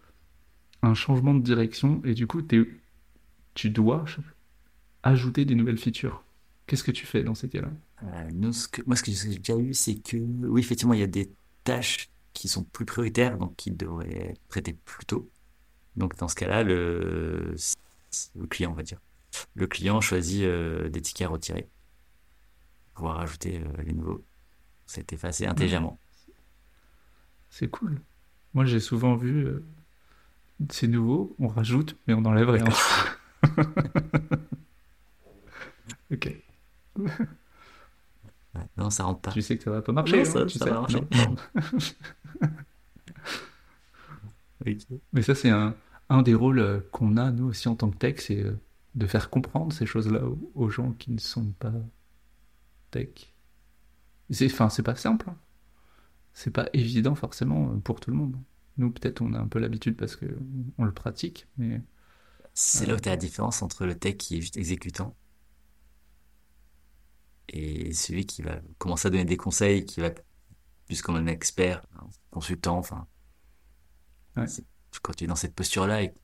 un 0.82 0.93
changement 0.93 1.34
de 1.34 1.41
direction 1.41 2.02
et 2.06 2.13
du 2.13 2.28
coup, 2.28 2.41
tu 2.41 3.69
dois 3.69 4.06
ajouter 5.04 5.45
des 5.45 5.56
nouvelles 5.56 5.78
features? 5.78 6.23
Qu'est-ce 6.67 6.84
que 6.84 6.91
tu 6.91 7.06
fais 7.06 7.23
dans 7.23 7.34
ces 7.34 7.49
cas-là? 7.49 7.71
Euh, 8.04 8.30
moi, 8.86 8.95
ce 8.95 9.04
que 9.04 9.12
j'ai 9.12 9.38
déjà 9.38 9.58
eu, 9.58 9.73
c'est 9.73 9.95
que, 9.95 10.17
oui, 10.17 10.62
effectivement, 10.62 10.93
il 10.93 10.99
y 10.99 11.04
a 11.04 11.08
des 11.08 11.32
tâches 11.63 12.10
qui 12.34 12.47
sont 12.47 12.63
plus 12.63 12.86
prioritaires, 12.86 13.38
donc 13.38 13.56
qui 13.56 13.71
devraient 13.71 14.30
être 14.32 14.47
traitées 14.49 14.73
plus 14.86 15.06
tôt. 15.06 15.30
Donc, 15.95 16.15
dans 16.17 16.28
ce 16.28 16.36
cas-là, 16.36 16.63
le, 16.63 17.56
le 18.36 18.47
client, 18.47 18.71
on 18.71 18.75
va 18.75 18.84
dire, 18.84 19.02
le 19.56 19.67
client 19.67 19.99
choisit 20.02 20.43
euh, 20.43 20.89
des 20.89 21.02
tickets 21.02 21.28
à 21.28 21.32
retirer, 21.32 21.67
pour 22.93 22.93
pouvoir 22.93 23.19
ajouter 23.21 23.62
euh, 23.62 23.84
les 23.84 23.93
nouveaux. 23.93 24.23
Fait 24.89 25.23
assez 25.23 25.45
intelligemment. 25.45 25.97
C'est 27.49 27.69
cool. 27.69 28.02
Moi, 28.54 28.65
j'ai 28.65 28.80
souvent 28.80 29.15
vu, 29.15 29.45
euh, 29.45 29.63
c'est 30.69 30.88
nouveau, 30.88 31.36
on 31.39 31.47
rajoute, 31.47 31.95
mais 32.08 32.13
on 32.13 32.25
enlève 32.25 32.49
rien. 32.49 32.65
ok. 36.12 36.36
Ouais, 38.56 38.62
non, 38.78 38.89
ça 38.89 39.04
rentre 39.04 39.21
pas. 39.21 39.32
Tu 39.32 39.43
sais 39.43 39.58
que 39.60 39.63
ça 39.63 39.69
va 39.69 39.84
pas 39.84 39.91
marcher. 39.91 40.15
Non, 40.15 40.21
hein, 40.21 40.25
ça- 40.25 40.45
tu 40.47 40.58
ça 40.58 40.65
sais. 40.65 40.71
va 40.71 40.80
marcher. 40.82 41.02
Non, 41.12 41.36
non. 42.41 42.49
Oui. 44.65 44.78
Mais 45.13 45.21
ça, 45.21 45.36
c'est 45.36 45.52
un, 45.52 45.75
un 46.10 46.21
des 46.23 46.34
rôles 46.34 46.58
euh, 46.60 46.80
qu'on 46.91 47.15
a, 47.17 47.30
nous 47.32 47.45
aussi, 47.45 47.67
en 47.67 47.75
tant 47.75 47.91
que 47.91 47.97
tech, 47.97 48.15
c'est 48.19 48.41
euh, 48.43 48.60
de 48.95 49.06
faire 49.06 49.30
comprendre 49.30 49.71
ces 49.71 49.86
choses-là 49.86 50.21
aux 50.56 50.69
gens 50.69 50.91
qui 50.93 51.12
ne 51.12 51.19
sont 51.19 51.45
pas 51.60 51.71
tech. 52.91 53.10
C'est, 54.32 54.46
enfin, 54.52 54.70
c'est 54.70 54.84
pas 54.84 54.96
simple. 54.96 55.30
hein. 55.30 55.38
C'est 56.34 56.52
pas 56.52 56.70
évident, 56.74 57.15
forcément, 57.15 57.72
euh, 57.74 57.78
pour 57.80 58.00
tout 58.00 58.12
le 58.12 58.18
monde. 58.18 58.38
Nous, 58.78 58.92
peut-être, 58.92 59.22
on 59.22 59.34
a 59.34 59.39
un 59.39 59.48
peu 59.48 59.60
l'habitude 59.60 59.98
parce 59.98 60.15
que 60.15 60.26
on 60.78 60.86
le 60.86 60.94
pratique, 60.94 61.48
mais 61.58 61.82
C'est 62.54 62.86
là 62.88 62.96
où 62.96 63.00
tu 63.00 63.10
as 63.10 63.13
la 63.13 63.18
différence 63.18 63.62
entre 63.63 63.86
le 63.86 63.98
tech 64.00 64.18
qui 64.18 64.38
est 64.38 64.42
juste 64.42 64.58
exécutant 64.58 65.15
et 67.50 67.94
celui 67.94 68.26
qui 68.26 68.42
va 68.42 68.62
commencer 68.78 69.08
à 69.08 69.12
donner 69.12 69.26
des 69.26 69.38
conseils, 69.38 69.86
qui 69.86 70.02
va 70.02 70.12
plus 70.88 71.02
comme 71.02 71.15
un 71.15 71.28
expert, 71.28 71.86
un 72.00 72.10
consultant, 72.32 72.78
enfin. 72.78 73.08
Ouais. 74.36 74.46
Quand 75.02 75.13
tu 75.13 75.24
es 75.24 75.28
dans 75.28 75.36
cette 75.36 75.56
posture-là 75.56 76.04
et 76.04 76.12
que 76.13 76.18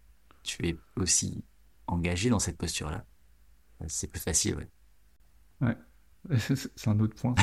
tu 0.44 0.68
es 0.68 0.78
aussi 0.96 1.44
engagé 1.88 2.30
dans 2.30 2.39
cette 2.39 2.58
posture-là, 2.58 3.06
c'est 3.88 4.08
plus 4.08 4.22
facile, 4.22 4.56
ouais. 4.58 4.68
c'est 6.39 6.88
un 6.88 7.00
autre 7.00 7.15
point. 7.15 7.36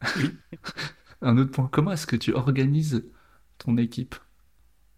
un 1.22 1.38
autre 1.38 1.50
point. 1.50 1.68
Comment 1.70 1.92
est-ce 1.92 2.06
que 2.06 2.16
tu 2.16 2.32
organises 2.32 3.04
ton 3.58 3.76
équipe? 3.76 4.14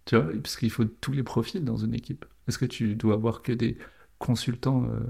Tu 0.04 0.16
vois, 0.16 0.30
parce 0.42 0.56
qu'il 0.56 0.70
faut 0.70 0.84
tous 0.84 1.12
les 1.12 1.22
profils 1.22 1.64
dans 1.64 1.76
une 1.76 1.94
équipe. 1.94 2.24
Est-ce 2.46 2.58
que 2.58 2.64
tu 2.64 2.94
dois 2.94 3.14
avoir 3.14 3.42
que 3.42 3.52
des 3.52 3.78
consultants 4.18 4.84
euh, 4.84 5.00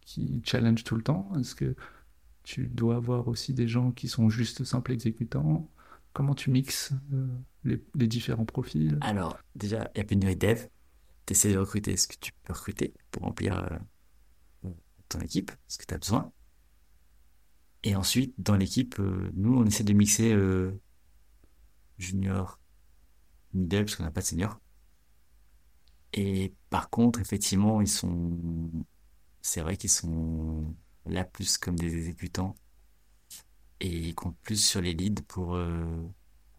qui 0.00 0.42
challenge 0.44 0.84
tout 0.84 0.96
le 0.96 1.02
temps? 1.02 1.30
Est-ce 1.38 1.54
que 1.54 1.76
tu 2.44 2.66
dois 2.66 2.96
avoir 2.96 3.28
aussi 3.28 3.52
des 3.52 3.68
gens 3.68 3.92
qui 3.92 4.08
sont 4.08 4.30
juste 4.30 4.64
simples 4.64 4.92
exécutants? 4.92 5.70
Comment 6.14 6.34
tu 6.34 6.50
mixes 6.50 6.92
euh, 7.12 7.26
les, 7.64 7.84
les 7.94 8.06
différents 8.08 8.46
profils? 8.46 8.98
Alors, 9.02 9.38
déjà, 9.54 9.90
il 9.94 9.98
y 9.98 10.00
a 10.00 10.04
pénurie 10.04 10.36
de 10.36 10.46
dev. 10.46 10.66
Tu 11.26 11.32
essaies 11.34 11.52
de 11.52 11.58
recruter 11.58 11.96
ce 11.98 12.08
que 12.08 12.16
tu 12.18 12.32
peux 12.44 12.54
recruter 12.54 12.94
pour 13.10 13.22
remplir 13.22 13.58
euh, 13.58 14.70
ton 15.10 15.20
équipe, 15.20 15.52
ce 15.68 15.76
que 15.76 15.84
tu 15.84 15.94
as 15.94 15.98
besoin. 15.98 16.32
Et 17.88 17.96
ensuite, 17.96 18.34
dans 18.38 18.54
l'équipe, 18.56 18.98
euh, 19.00 19.30
nous, 19.34 19.56
on 19.58 19.64
essaie 19.64 19.82
de 19.82 19.94
mixer 19.94 20.32
euh, 20.32 20.78
junior, 21.98 22.58
middle, 23.54 23.84
parce 23.84 23.96
qu'on 23.96 24.04
n'a 24.04 24.10
pas 24.10 24.20
de 24.22 24.26
senior. 24.26 24.60
Et 26.12 26.54
par 26.70 26.90
contre, 26.90 27.20
effectivement, 27.20 27.80
ils 27.80 27.88
sont. 27.88 28.70
C'est 29.42 29.60
vrai 29.62 29.76
qu'ils 29.76 29.90
sont 29.90 30.74
là 31.06 31.24
plus 31.24 31.58
comme 31.58 31.76
des 31.76 31.94
exécutants 31.96 32.54
et 33.80 33.88
ils 34.08 34.14
comptent 34.14 34.38
plus 34.42 34.62
sur 34.64 34.80
les 34.80 34.94
leads 34.94 35.22
pour 35.26 35.54
euh, 35.56 35.86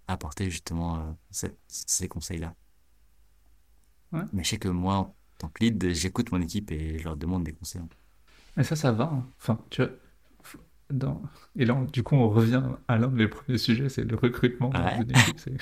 apporter 0.08 0.50
justement 0.50 1.18
cette- 1.32 1.60
ces 1.68 2.08
conseils-là. 2.08 2.56
Ouais. 4.12 4.22
Mais 4.34 4.44
je 4.44 4.50
sais 4.50 4.60
que 4.60 4.68
moi, 4.70 4.96
en 4.98 5.16
tant 5.38 5.50
que 5.50 5.64
lead, 5.64 5.94
j'écoute 5.94 6.32
mon 6.32 6.42
équipe 6.42 6.72
et 6.72 7.00
je 7.00 7.04
leur 7.04 7.18
demande 7.18 7.44
des 7.44 7.54
conseils. 7.54 7.82
Et 8.58 8.64
ça, 8.64 8.76
ça 8.76 8.92
va. 8.92 9.06
hein. 9.06 9.28
Enfin, 9.40 9.60
tu 9.70 9.82
vois, 9.84 9.92
dans... 10.92 11.22
Et 11.56 11.66
là, 11.66 11.76
on- 11.76 11.86
du 11.86 12.04
coup, 12.04 12.16
on 12.16 12.30
revient 12.30 12.64
à 12.88 12.98
l'un 12.98 13.08
des 13.10 13.28
premiers 13.28 13.58
sujets, 13.58 13.90
c'est 13.90 14.04
le 14.06 14.16
recrutement 14.16 14.70
dans 14.70 14.86
Ouais. 14.86 14.98
une 14.98 15.12
équipe. 15.12 15.40
c'est- 15.40 15.58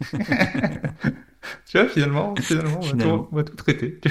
tu 1.66 1.78
vois, 1.78 1.88
finalement, 1.88 2.34
finalement, 2.36 2.84
on 2.84 2.88
va, 2.88 2.88
Finalement. 2.88 3.18
Tout, 3.24 3.28
on 3.32 3.36
va 3.36 3.44
tout 3.44 3.56
traiter. 3.56 4.00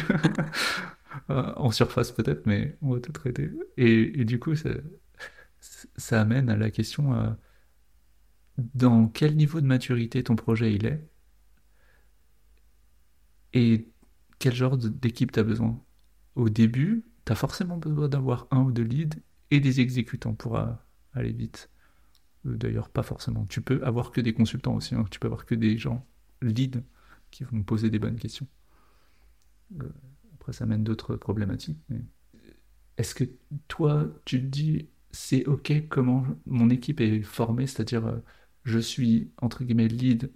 Euh, 1.31 1.53
en 1.57 1.71
surface 1.71 2.11
peut-être, 2.11 2.45
mais 2.45 2.77
on 2.81 2.93
va 2.93 2.99
tout 2.99 3.11
traiter. 3.11 3.49
Et, 3.77 4.21
et 4.21 4.25
du 4.25 4.39
coup, 4.39 4.55
ça, 4.55 4.69
ça 5.97 6.21
amène 6.21 6.49
à 6.49 6.55
la 6.57 6.71
question 6.71 7.13
euh, 7.13 7.29
dans 8.75 9.07
quel 9.07 9.35
niveau 9.35 9.59
de 9.59 9.65
maturité 9.65 10.23
ton 10.23 10.35
projet 10.35 10.71
il 10.73 10.85
est? 10.85 11.03
Et 13.53 13.89
quel 14.39 14.53
genre 14.55 14.77
d'équipe 14.77 15.31
tu 15.31 15.39
as 15.39 15.43
besoin? 15.43 15.79
Au 16.35 16.49
début, 16.49 17.05
tu 17.25 17.31
as 17.31 17.35
forcément 17.35 17.77
besoin 17.77 18.07
d'avoir 18.09 18.47
un 18.51 18.61
ou 18.63 18.71
deux 18.71 18.83
leads 18.83 19.17
et 19.51 19.59
des 19.59 19.79
exécutants 19.81 20.33
pour 20.35 20.57
euh, 20.57 20.67
aller 21.13 21.31
vite. 21.33 21.69
Euh, 22.45 22.55
D'ailleurs, 22.55 22.89
pas 22.89 23.03
forcément. 23.03 23.45
Tu 23.47 23.61
peux 23.61 23.83
avoir 23.83 24.11
que 24.11 24.21
des 24.21 24.33
consultants 24.33 24.75
aussi. 24.75 24.95
hein. 24.95 25.05
Tu 25.11 25.19
peux 25.19 25.27
avoir 25.27 25.45
que 25.45 25.55
des 25.55 25.77
gens 25.77 26.05
leads 26.41 26.81
qui 27.31 27.43
vont 27.43 27.63
poser 27.63 27.89
des 27.89 27.99
bonnes 27.99 28.17
questions. 28.17 28.47
Euh, 29.81 29.89
après, 30.35 30.53
ça 30.53 30.65
mène 30.65 30.83
d'autres 30.83 31.15
problématiques. 31.15 31.79
mais- 31.89 32.01
Est-ce 32.97 33.15
que 33.15 33.23
toi, 33.67 34.07
tu 34.25 34.39
te 34.41 34.45
dis, 34.45 34.89
c'est 35.11 35.45
OK 35.47 35.71
comment 35.89 36.25
mon 36.45 36.69
équipe 36.69 37.01
est 37.01 37.21
formée, 37.21 37.65
c'est-à-dire 37.67 38.05
euh, 38.05 38.17
je 38.63 38.79
suis 38.79 39.31
entre 39.41 39.63
guillemets 39.63 39.87
lead. 39.87 40.31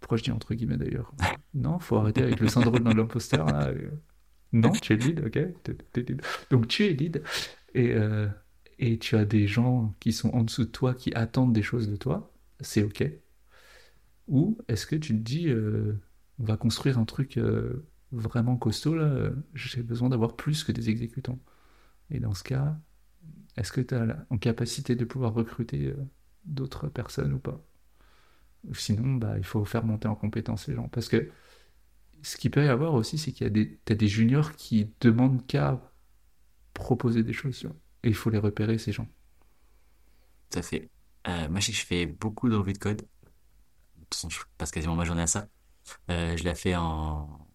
Pourquoi 0.00 0.16
je 0.18 0.22
dis 0.24 0.30
entre 0.30 0.54
guillemets 0.54 0.76
d'ailleurs? 0.78 1.12
Non, 1.54 1.78
faut 1.78 1.96
arrêter 1.96 2.22
avec 2.22 2.38
le 2.40 2.48
syndrome 2.48 2.84
de 2.84 2.92
l'imposteur. 2.94 3.46
là. 3.46 3.72
Non, 4.52 4.70
tu 4.72 4.92
es 4.92 4.96
lead, 4.96 5.20
ok 5.24 5.62
T'es- 5.62 5.74
t'es 5.92 6.02
lead. 6.02 6.22
Donc 6.50 6.68
tu 6.68 6.84
es 6.84 6.92
lead 6.92 7.22
et, 7.76 7.92
euh, 7.94 8.28
et 8.78 8.98
tu 8.98 9.16
as 9.16 9.24
des 9.26 9.46
gens 9.46 9.94
qui 10.00 10.12
sont 10.12 10.30
en 10.30 10.42
dessous 10.44 10.64
de 10.64 10.70
toi 10.70 10.94
qui 10.94 11.14
attendent 11.14 11.52
des 11.52 11.62
choses 11.62 11.88
de 11.88 11.96
toi. 11.96 12.32
C'est 12.60 12.82
OK. 12.82 13.04
Ou 14.28 14.58
est-ce 14.68 14.86
que 14.86 14.96
tu 14.96 15.12
te 15.12 15.22
dis, 15.22 15.48
euh, 15.48 16.00
on 16.38 16.44
va 16.44 16.56
construire 16.56 16.98
un 16.98 17.04
truc 17.04 17.36
euh, 17.36 17.86
vraiment 18.12 18.56
costaud 18.56 18.96
j'ai 19.54 19.82
besoin 19.82 20.08
d'avoir 20.08 20.36
plus 20.36 20.64
que 20.64 20.72
des 20.72 20.90
exécutants. 20.90 21.38
Et 22.10 22.20
dans 22.20 22.34
ce 22.34 22.44
cas, 22.44 22.78
est-ce 23.56 23.72
que 23.72 23.80
tu 23.80 23.94
as 23.94 24.26
en 24.30 24.38
capacité 24.38 24.96
de 24.96 25.04
pouvoir 25.04 25.34
recruter 25.34 25.94
d'autres 26.44 26.88
personnes 26.88 27.34
ou 27.34 27.38
pas? 27.38 27.62
Sinon, 28.74 29.14
bah, 29.14 29.38
il 29.38 29.44
faut 29.44 29.64
faire 29.64 29.84
monter 29.84 30.08
en 30.08 30.16
compétence 30.16 30.68
les 30.68 30.74
gens. 30.74 30.88
Parce 30.88 31.08
que 31.08 31.30
ce 32.22 32.36
qu'il 32.36 32.50
peut 32.50 32.64
y 32.64 32.68
avoir 32.68 32.94
aussi, 32.94 33.18
c'est 33.18 33.32
qu'il 33.32 33.46
y 33.46 33.62
a 33.62 33.66
t'as 33.84 33.94
des 33.94 34.08
juniors 34.08 34.52
qui 34.54 34.90
demandent 35.00 35.46
qu'à 35.46 35.80
proposer 36.76 37.22
des 37.22 37.32
choses. 37.32 37.58
tu 37.58 37.66
vois. 37.66 37.76
Et 38.04 38.08
il 38.08 38.14
faut 38.14 38.30
les 38.30 38.38
repérer, 38.38 38.78
ces 38.78 38.92
gens. 38.92 39.08
Tout 40.50 40.58
à 40.58 40.62
fait. 40.62 40.90
Euh, 41.26 41.48
moi, 41.48 41.60
je 41.60 41.66
sais 41.66 41.72
que 41.72 41.78
je 41.78 41.84
fais 41.84 42.06
beaucoup 42.06 42.48
de 42.48 42.54
revues 42.54 42.72
de 42.72 42.78
code. 42.78 42.98
De 42.98 43.04
toute 44.04 44.14
façon, 44.14 44.30
je 44.30 44.40
passe 44.58 44.70
quasiment 44.70 44.94
ma 44.94 45.04
journée 45.04 45.22
à 45.22 45.26
ça. 45.26 45.48
Euh, 46.10 46.36
je 46.36 46.44
la 46.44 46.54
fais 46.54 46.76
en 46.76 47.46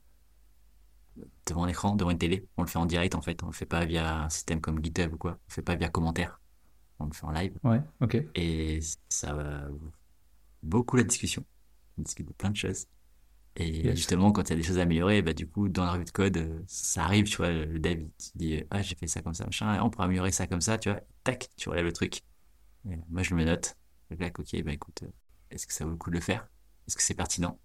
devant 1.48 1.64
un 1.66 1.68
écran, 1.68 1.96
devant 1.96 2.12
une 2.12 2.18
télé. 2.18 2.48
On 2.58 2.64
le 2.64 2.68
fait 2.68 2.80
en 2.80 2.86
direct 2.86 3.16
en 3.16 3.22
fait. 3.22 3.42
On 3.44 3.48
le 3.48 3.54
fait 3.54 3.66
pas 3.66 3.86
via 3.86 4.24
un 4.24 4.30
système 4.30 4.62
comme 4.62 4.84
GitHub 4.84 5.14
ou 5.14 5.18
quoi. 5.18 5.32
On 5.32 5.46
le 5.50 5.54
fait 5.54 5.62
pas 5.62 5.76
via 5.76 5.90
commentaire. 5.90 6.40
On 7.00 7.06
le 7.06 7.14
fait 7.14 7.26
en 7.26 7.32
live. 7.32 7.54
Ouais, 7.64 7.82
ok. 8.02 8.18
Et 8.36 8.80
ça 9.10 9.34
va 9.34 9.68
beaucoup 10.64 10.98
la 10.98 11.04
discussion. 11.04 11.46
On 11.98 12.02
discute 12.02 12.28
de 12.28 12.34
plein 12.34 12.50
de 12.50 12.58
choses. 12.58 12.86
Et 13.58 13.84
Yes. 13.84 13.96
justement, 13.96 14.32
quand 14.32 14.44
il 14.44 14.50
y 14.52 14.54
a 14.54 14.56
des 14.58 14.64
choses 14.64 14.80
à 14.80 14.84
améliorer, 14.84 15.22
bah, 15.22 15.34
du 15.34 15.48
coup, 15.48 15.70
dans 15.70 15.84
la 15.86 15.92
revue 15.94 16.06
de 16.06 16.12
code, 16.12 16.38
euh, 16.38 16.64
ça 16.68 17.04
arrive, 17.04 17.26
tu 17.26 17.38
vois, 17.38 17.52
le 17.52 17.80
dev, 17.80 18.08
te 18.18 18.38
dit, 18.38 18.58
euh, 18.58 18.64
ah, 18.72 18.82
j'ai 18.82 18.96
fait 18.96 19.08
ça 19.08 19.22
comme 19.22 19.34
ça, 19.34 19.46
machin, 19.46 19.82
on 19.84 19.90
pourrait 19.90 20.06
améliorer 20.06 20.32
ça 20.32 20.48
comme 20.48 20.62
ça, 20.62 20.78
tu 20.78 20.90
vois, 20.90 21.02
tac, 21.24 21.50
tu 21.58 21.70
relèves 21.70 21.86
le 21.86 21.94
truc. 21.94 22.22
Et 22.90 22.98
moi, 23.10 23.24
je 23.24 23.36
me 23.36 23.44
note. 23.46 23.76
Je 24.12 24.16
claque, 24.18 24.40
ok, 24.40 24.64
bah, 24.64 24.74
écoute, 24.74 25.04
euh, 25.04 25.12
est-ce 25.52 25.68
que 25.68 25.74
ça 25.74 25.86
vaut 25.86 25.92
le 25.92 25.98
coup 25.98 26.12
de 26.12 26.16
le 26.16 26.22
faire? 26.22 26.48
Est-ce 26.88 26.96
que 26.98 27.04
c'est 27.04 27.16
pertinent? 27.16 27.60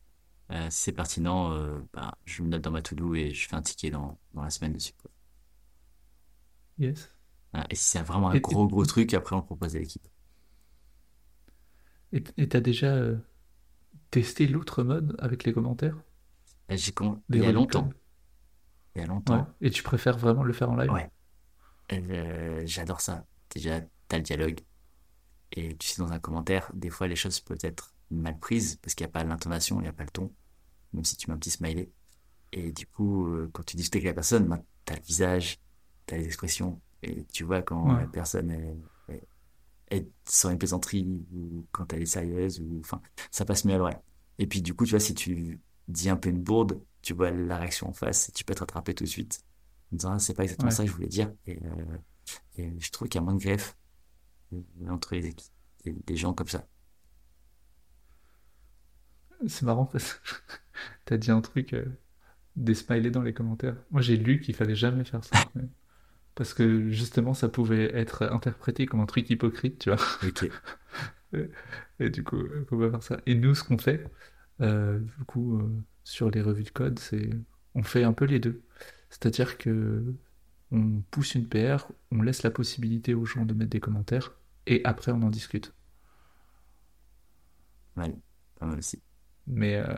Euh, 0.52 0.68
si 0.70 0.82
c'est 0.82 0.92
pertinent, 0.92 1.52
euh, 1.52 1.80
bah, 1.94 2.18
je 2.26 2.42
me 2.42 2.48
note 2.48 2.62
dans 2.62 2.72
ma 2.72 2.82
to-do 2.82 3.14
et 3.14 3.34
je 3.34 3.48
fais 3.48 3.56
un 3.56 3.62
ticket 3.62 3.90
dans, 3.90 4.18
dans 4.34 4.42
la 4.42 4.50
semaine 4.50 4.72
dessus, 4.74 4.94
quoi. 5.00 5.10
Yes. 6.78 7.08
Et 7.70 7.74
si 7.74 7.82
c'est 7.90 8.02
vraiment 8.02 8.30
un 8.30 8.36
Et- 8.36 8.38
gros, 8.38 8.68
gros 8.68 8.84
truc, 8.86 9.12
après, 9.12 9.34
on 9.34 9.40
le 9.40 9.44
propose 9.44 9.74
à 9.74 9.80
l'équipe. 9.80 10.06
Et 12.12 12.22
et 12.36 12.48
t'as 12.48 12.60
déjà 12.60 12.94
euh, 12.96 13.16
testé 14.16 14.46
l'autre 14.46 14.82
mode 14.82 15.14
avec 15.18 15.44
les 15.44 15.52
commentaires? 15.52 15.96
Là, 16.68 16.76
j'ai 16.76 16.92
con- 16.92 17.22
il 17.28 17.40
y 17.40 17.46
a 17.46 17.52
longtemps, 17.52 17.90
il 18.96 19.00
y 19.00 19.04
a 19.04 19.06
Ouais. 19.28 19.40
longtemps, 19.40 19.46
Et 19.60 19.70
tu 19.70 19.82
préfères 19.82 20.18
vraiment 20.18 20.42
le 20.42 20.52
faire 20.52 20.70
en 20.70 20.76
live? 20.76 20.90
ouais, 20.90 21.10
euh, 21.92 22.62
j'adore 22.66 23.00
ça. 23.00 23.26
Déjà, 23.50 23.80
t'as 24.08 24.18
le 24.18 24.22
dialogue. 24.22 24.60
Et 25.52 25.76
tu 25.78 25.88
sais, 25.88 26.02
dans 26.02 26.12
un 26.12 26.20
commentaire, 26.20 26.70
des 26.74 26.90
fois, 26.90 27.08
les 27.08 27.16
choses 27.16 27.40
peuvent 27.40 27.58
être 27.62 27.94
mal 28.10 28.38
prises 28.38 28.78
parce 28.82 28.94
qu'il 28.94 29.06
n'y 29.06 29.10
a 29.10 29.12
pas 29.12 29.24
l'intonation, 29.24 29.78
il 29.80 29.84
n'y 29.84 29.88
a 29.88 29.92
pas 29.92 30.04
le 30.04 30.10
ton, 30.10 30.34
même 30.92 31.04
si 31.04 31.16
tu 31.16 31.28
mets 31.30 31.34
un 31.36 31.38
petit 31.38 31.50
smiley. 31.50 31.90
Et 32.52 32.72
du 32.72 32.86
coup, 32.86 33.28
euh, 33.28 33.50
quand 33.52 33.64
tu 33.64 33.76
discutes 33.76 33.96
avec 33.96 34.06
la 34.06 34.14
personne, 34.14 34.48
ben, 34.48 34.64
tu 34.86 34.92
as 34.94 34.96
le 34.96 35.02
visage, 35.02 35.60
tu 36.06 36.14
as 36.14 36.18
les 36.18 36.26
expressions. 36.26 36.82
Et 37.02 37.24
tu 37.26 37.44
vois 37.44 37.62
quand 37.62 37.92
Ouais. 37.92 37.94
la 37.94 38.08
personne 38.08 38.50
est, 38.50 38.76
est 39.90 40.08
sans 40.24 40.50
une 40.50 40.58
plaisanterie 40.58 41.04
ou 41.32 41.66
quand 41.72 41.92
elle 41.92 42.02
est 42.02 42.06
sérieuse, 42.06 42.60
ou 42.60 42.80
enfin, 42.80 43.00
ça 43.30 43.44
passe 43.44 43.64
mieux 43.64 43.74
à 43.74 43.78
l'oreille. 43.78 43.98
Et 44.38 44.46
puis, 44.46 44.62
du 44.62 44.74
coup, 44.74 44.84
tu 44.84 44.90
vois, 44.90 45.00
si 45.00 45.14
tu 45.14 45.60
dis 45.88 46.10
un 46.10 46.16
peu 46.16 46.28
une 46.30 46.42
bourde, 46.42 46.80
tu 47.02 47.14
vois 47.14 47.30
la 47.30 47.58
réaction 47.58 47.88
en 47.88 47.92
face 47.92 48.28
et 48.28 48.32
tu 48.32 48.44
peux 48.44 48.54
te 48.54 48.60
rattraper 48.60 48.94
tout 48.94 49.04
de 49.04 49.08
suite 49.08 49.40
en 49.92 49.96
disant, 49.96 50.12
ah, 50.14 50.18
c'est 50.18 50.34
pas 50.34 50.42
exactement 50.44 50.68
Ouais. 50.68 50.74
ça 50.74 50.82
que 50.84 50.88
je 50.90 50.94
voulais 50.94 51.08
dire. 51.08 51.32
Et, 51.46 51.58
euh, 51.64 51.98
et 52.56 52.72
je 52.80 52.90
trouve 52.90 53.08
qu'il 53.08 53.18
y 53.20 53.22
a 53.22 53.24
moins 53.24 53.34
de 53.34 53.40
greffe 53.42 53.76
euh, 54.54 54.58
entre 54.90 55.14
les 55.14 55.26
équipes, 55.26 55.52
des, 55.84 55.92
des 56.06 56.16
gens 56.16 56.34
comme 56.34 56.48
ça. 56.48 56.66
C'est 59.46 59.62
marrant 59.64 59.86
parce 59.86 60.14
que 60.14 60.34
t'as 61.04 61.16
dit 61.16 61.30
un 61.30 61.40
truc, 61.40 61.72
euh, 61.74 61.84
des 62.56 62.74
smileys 62.74 63.10
dans 63.10 63.22
les 63.22 63.34
commentaires. 63.34 63.76
Moi, 63.90 64.02
j'ai 64.02 64.16
lu 64.16 64.40
qu'il 64.40 64.54
fallait 64.54 64.76
jamais 64.76 65.04
faire 65.04 65.24
ça. 65.24 65.36
mais- 65.54 65.68
Parce 66.36 66.54
que 66.54 66.90
justement, 66.90 67.34
ça 67.34 67.48
pouvait 67.48 67.96
être 67.96 68.22
interprété 68.30 68.86
comme 68.86 69.00
un 69.00 69.06
truc 69.06 69.28
hypocrite, 69.30 69.80
tu 69.80 69.90
vois. 69.90 69.98
Ok. 70.22 70.48
Et 71.98 72.10
du 72.10 72.22
coup, 72.22 72.38
faut 72.68 72.78
pas 72.78 72.90
faire 72.90 73.02
ça. 73.02 73.20
Et 73.26 73.34
nous, 73.34 73.54
ce 73.54 73.64
qu'on 73.64 73.78
fait, 73.78 74.06
euh, 74.60 75.00
du 75.00 75.24
coup, 75.24 75.58
euh, 75.58 75.82
sur 76.04 76.30
les 76.30 76.42
revues 76.42 76.64
de 76.64 76.70
code, 76.70 76.98
c'est 76.98 77.30
on 77.74 77.82
fait 77.82 78.04
un 78.04 78.12
peu 78.12 78.26
les 78.26 78.38
deux. 78.38 78.62
C'est-à-dire 79.10 79.58
que 79.58 80.14
on 80.72 81.00
pousse 81.10 81.34
une 81.34 81.48
PR, 81.48 81.90
on 82.12 82.22
laisse 82.22 82.42
la 82.42 82.50
possibilité 82.50 83.14
aux 83.14 83.24
gens 83.24 83.46
de 83.46 83.54
mettre 83.54 83.70
des 83.70 83.80
commentaires, 83.80 84.34
et 84.66 84.82
après 84.84 85.12
on 85.12 85.22
en 85.22 85.30
discute. 85.30 85.74
Mal. 87.96 88.14
Pas 88.58 88.66
mal 88.66 88.78
aussi. 88.78 89.02
Mais 89.46 89.76
euh, 89.76 89.94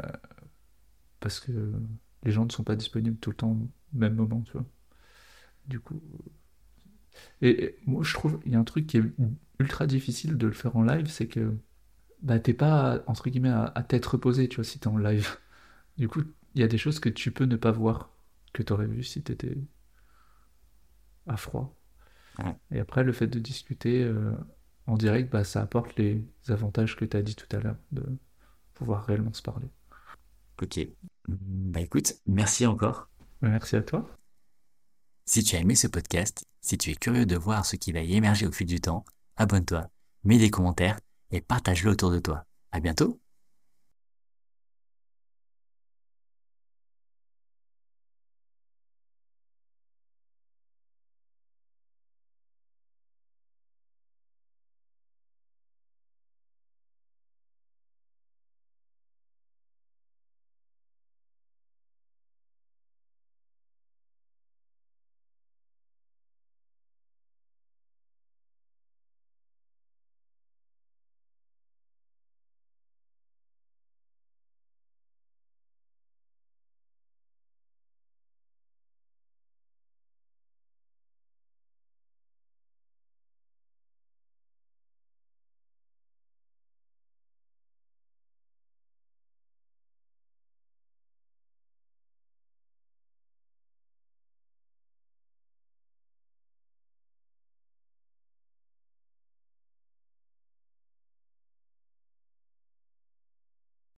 parce 1.20 1.40
que 1.40 1.72
les 2.24 2.32
gens 2.32 2.44
ne 2.44 2.50
sont 2.52 2.64
pas 2.64 2.76
disponibles 2.76 3.18
tout 3.18 3.30
le 3.30 3.36
temps 3.36 3.52
au 3.52 3.68
même 3.92 4.14
moment, 4.14 4.42
tu 4.42 4.52
vois. 4.52 4.66
Du 5.68 5.78
coup. 5.80 6.00
Et, 7.42 7.64
et 7.64 7.78
moi, 7.86 8.02
je 8.04 8.14
trouve, 8.14 8.40
il 8.46 8.52
y 8.52 8.56
a 8.56 8.58
un 8.58 8.64
truc 8.64 8.86
qui 8.86 8.98
est 8.98 9.02
ultra 9.58 9.86
difficile 9.86 10.36
de 10.36 10.46
le 10.46 10.52
faire 10.52 10.76
en 10.76 10.82
live, 10.82 11.08
c'est 11.08 11.28
que 11.28 11.54
bah, 12.22 12.40
t'es 12.40 12.54
pas, 12.54 13.02
entre 13.08 13.30
guillemets, 13.30 13.50
à, 13.50 13.72
à 13.76 13.82
tête 13.82 14.06
reposée, 14.06 14.48
tu 14.48 14.56
vois, 14.56 14.64
si 14.64 14.78
t'es 14.80 14.88
en 14.88 14.98
live. 14.98 15.36
Du 15.98 16.08
coup, 16.08 16.22
il 16.54 16.60
y 16.62 16.64
a 16.64 16.68
des 16.68 16.78
choses 16.78 17.00
que 17.00 17.10
tu 17.10 17.32
peux 17.32 17.44
ne 17.44 17.56
pas 17.56 17.72
voir, 17.72 18.10
que 18.54 18.62
t'aurais 18.62 18.86
vu 18.86 19.02
si 19.04 19.22
t'étais 19.22 19.56
à 21.26 21.36
froid. 21.36 21.74
Ouais. 22.38 22.58
Et 22.70 22.80
après, 22.80 23.04
le 23.04 23.12
fait 23.12 23.26
de 23.26 23.38
discuter 23.38 24.02
euh, 24.04 24.32
en 24.86 24.96
direct, 24.96 25.30
bah, 25.32 25.44
ça 25.44 25.62
apporte 25.62 25.96
les 25.96 26.24
avantages 26.48 26.96
que 26.96 27.04
t'as 27.04 27.22
dit 27.22 27.36
tout 27.36 27.48
à 27.56 27.60
l'heure, 27.60 27.76
de 27.92 28.04
pouvoir 28.74 29.04
réellement 29.06 29.34
se 29.34 29.42
parler. 29.42 29.68
Ok. 30.62 30.78
Bah 31.28 31.80
écoute, 31.80 32.14
merci 32.26 32.66
encore. 32.66 33.08
Merci 33.42 33.76
à 33.76 33.82
toi. 33.82 34.08
Si 35.28 35.44
tu 35.44 35.56
as 35.56 35.58
aimé 35.58 35.74
ce 35.74 35.86
podcast, 35.86 36.46
si 36.62 36.78
tu 36.78 36.90
es 36.90 36.94
curieux 36.94 37.26
de 37.26 37.36
voir 37.36 37.66
ce 37.66 37.76
qui 37.76 37.92
va 37.92 38.00
y 38.00 38.14
émerger 38.14 38.46
au 38.46 38.50
fil 38.50 38.66
du 38.66 38.80
temps, 38.80 39.04
abonne-toi, 39.36 39.90
mets 40.24 40.38
des 40.38 40.48
commentaires 40.48 40.98
et 41.30 41.42
partage-le 41.42 41.90
autour 41.90 42.10
de 42.10 42.18
toi. 42.18 42.46
À 42.72 42.80
bientôt! 42.80 43.20